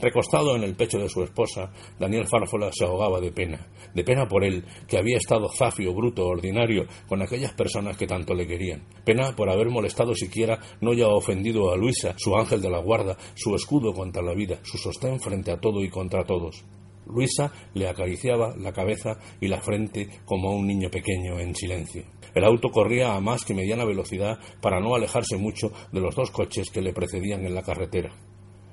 Recostado 0.02 0.56
en 0.56 0.64
el 0.64 0.74
pecho 0.74 0.98
de 0.98 1.08
su 1.08 1.22
esposa, 1.22 1.72
Daniel 2.00 2.28
Fárfola 2.28 2.72
se 2.74 2.86
ahogaba 2.86 3.22
de 3.22 3.32
pena, 3.32 3.68
de 3.94 4.04
pena 4.04 4.28
por 4.28 4.44
él, 4.44 4.66
que 4.88 4.98
había 4.98 5.18
estado 5.18 5.48
zafio, 5.48 5.94
bruto, 5.94 6.26
ordinario 6.26 6.88
con 7.08 7.22
aquellas 7.22 7.54
personas 7.54 7.98
que 7.98 8.08
tanto 8.08 8.34
le 8.34 8.48
querían, 8.48 8.84
pena 9.06 9.36
por 9.36 9.52
haber 9.52 9.70
molestado 9.70 10.16
siquiera, 10.16 10.60
no 10.82 10.94
ya 10.94 11.08
ofendido 11.08 11.72
a 11.72 11.78
Luisa, 11.78 12.16
su 12.18 12.36
ángel 12.36 12.64
de 12.64 12.72
la 12.72 12.80
guarda, 12.80 13.16
su 13.36 13.54
escudo 13.54 13.94
contra 13.94 14.24
la 14.24 14.34
vida, 14.34 14.58
su 14.64 14.80
sostén 14.80 15.20
frente 15.20 15.52
a 15.52 15.60
todo 15.60 15.84
y 15.84 15.90
contra 15.90 16.24
todos. 16.24 16.66
Luisa 17.06 17.52
le 17.76 17.88
acariciaba 17.88 18.56
la 18.58 18.74
cabeza 18.74 19.20
y 19.40 19.50
la 19.50 19.62
frente 19.62 20.10
como 20.26 20.50
a 20.50 20.56
un 20.56 20.66
niño 20.66 20.90
pequeño 20.90 21.40
en 21.40 21.54
silencio. 21.54 22.06
El 22.34 22.46
auto 22.46 22.70
corría 22.70 23.14
a 23.14 23.22
más 23.22 23.46
que 23.46 23.54
mediana 23.54 23.86
velocidad 23.86 24.40
para 24.62 24.80
no 24.80 24.96
alejarse 24.96 25.38
mucho 25.38 25.72
de 25.92 26.00
los 26.00 26.16
dos 26.16 26.32
coches 26.32 26.72
que 26.72 26.82
le 26.82 26.92
precedían 26.94 27.46
en 27.46 27.54
la 27.54 27.62
carretera. 27.62 28.12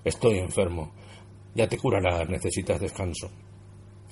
Estoy 0.04 0.38
enfermo, 0.38 0.94
ya 1.59 1.69
te 1.69 1.77
curarás, 1.77 2.29
necesitas 2.29 2.81
descanso. 2.81 3.29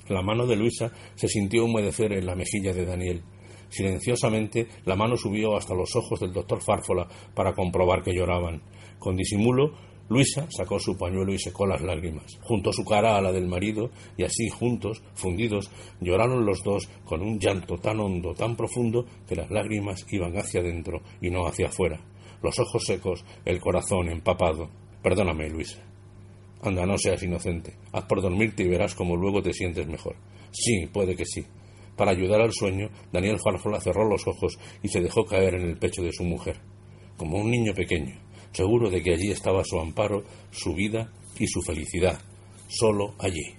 La 0.09 0.21
mano 0.21 0.45
de 0.45 0.57
Luisa 0.57 0.91
se 1.15 1.29
sintió 1.29 1.63
humedecer 1.63 2.11
en 2.11 2.25
la 2.25 2.35
mejilla 2.35 2.73
de 2.73 2.85
Daniel. 2.85 3.23
Silenciosamente 3.69 4.67
la 4.83 4.97
mano 4.97 5.15
subió 5.15 5.55
hasta 5.55 5.73
los 5.73 5.95
ojos 5.95 6.19
del 6.19 6.33
doctor 6.33 6.61
Fárfola 6.61 7.07
para 7.33 7.53
comprobar 7.53 8.03
que 8.03 8.13
lloraban. 8.13 8.61
Con 8.99 9.15
disimulo, 9.15 9.77
Luisa 10.09 10.47
sacó 10.49 10.77
su 10.77 10.97
pañuelo 10.97 11.33
y 11.33 11.39
secó 11.39 11.65
las 11.65 11.81
lágrimas. 11.81 12.37
Juntó 12.41 12.73
su 12.73 12.83
cara 12.83 13.15
a 13.15 13.21
la 13.21 13.31
del 13.31 13.47
marido 13.47 13.91
y 14.17 14.23
así, 14.23 14.49
juntos, 14.49 15.01
fundidos, 15.15 15.71
lloraron 16.01 16.45
los 16.45 16.61
dos 16.63 16.89
con 17.05 17.21
un 17.21 17.39
llanto 17.39 17.77
tan 17.77 18.01
hondo, 18.01 18.33
tan 18.33 18.57
profundo, 18.57 19.05
que 19.25 19.37
las 19.37 19.49
lágrimas 19.49 20.05
iban 20.11 20.37
hacia 20.37 20.59
adentro 20.59 21.01
y 21.21 21.29
no 21.29 21.47
hacia 21.47 21.67
afuera. 21.67 22.01
Los 22.43 22.59
ojos 22.59 22.83
secos, 22.85 23.23
el 23.45 23.61
corazón 23.61 24.09
empapado. 24.09 24.69
Perdóname, 25.01 25.49
Luisa. 25.49 25.87
Anda, 26.61 26.85
no 26.85 26.97
seas 26.97 27.21
inocente. 27.23 27.73
Haz 27.91 28.05
por 28.05 28.21
dormirte 28.21 28.63
y 28.63 28.67
verás 28.67 28.95
cómo 28.95 29.15
luego 29.15 29.41
te 29.41 29.53
sientes 29.53 29.87
mejor. 29.87 30.15
Sí, 30.51 30.87
puede 30.91 31.15
que 31.15 31.25
sí. 31.25 31.45
Para 31.95 32.11
ayudar 32.11 32.41
al 32.41 32.53
sueño, 32.53 32.89
Daniel 33.11 33.39
Fárfola 33.43 33.81
cerró 33.81 34.07
los 34.07 34.27
ojos 34.27 34.57
y 34.83 34.87
se 34.87 35.01
dejó 35.01 35.25
caer 35.25 35.55
en 35.55 35.69
el 35.69 35.77
pecho 35.77 36.03
de 36.03 36.13
su 36.13 36.23
mujer, 36.23 36.57
como 37.17 37.39
un 37.39 37.49
niño 37.49 37.73
pequeño, 37.73 38.15
seguro 38.51 38.89
de 38.89 39.01
que 39.01 39.13
allí 39.13 39.31
estaba 39.31 39.63
su 39.63 39.79
amparo, 39.79 40.23
su 40.51 40.73
vida 40.73 41.11
y 41.39 41.47
su 41.47 41.61
felicidad, 41.61 42.19
solo 42.67 43.15
allí. 43.17 43.55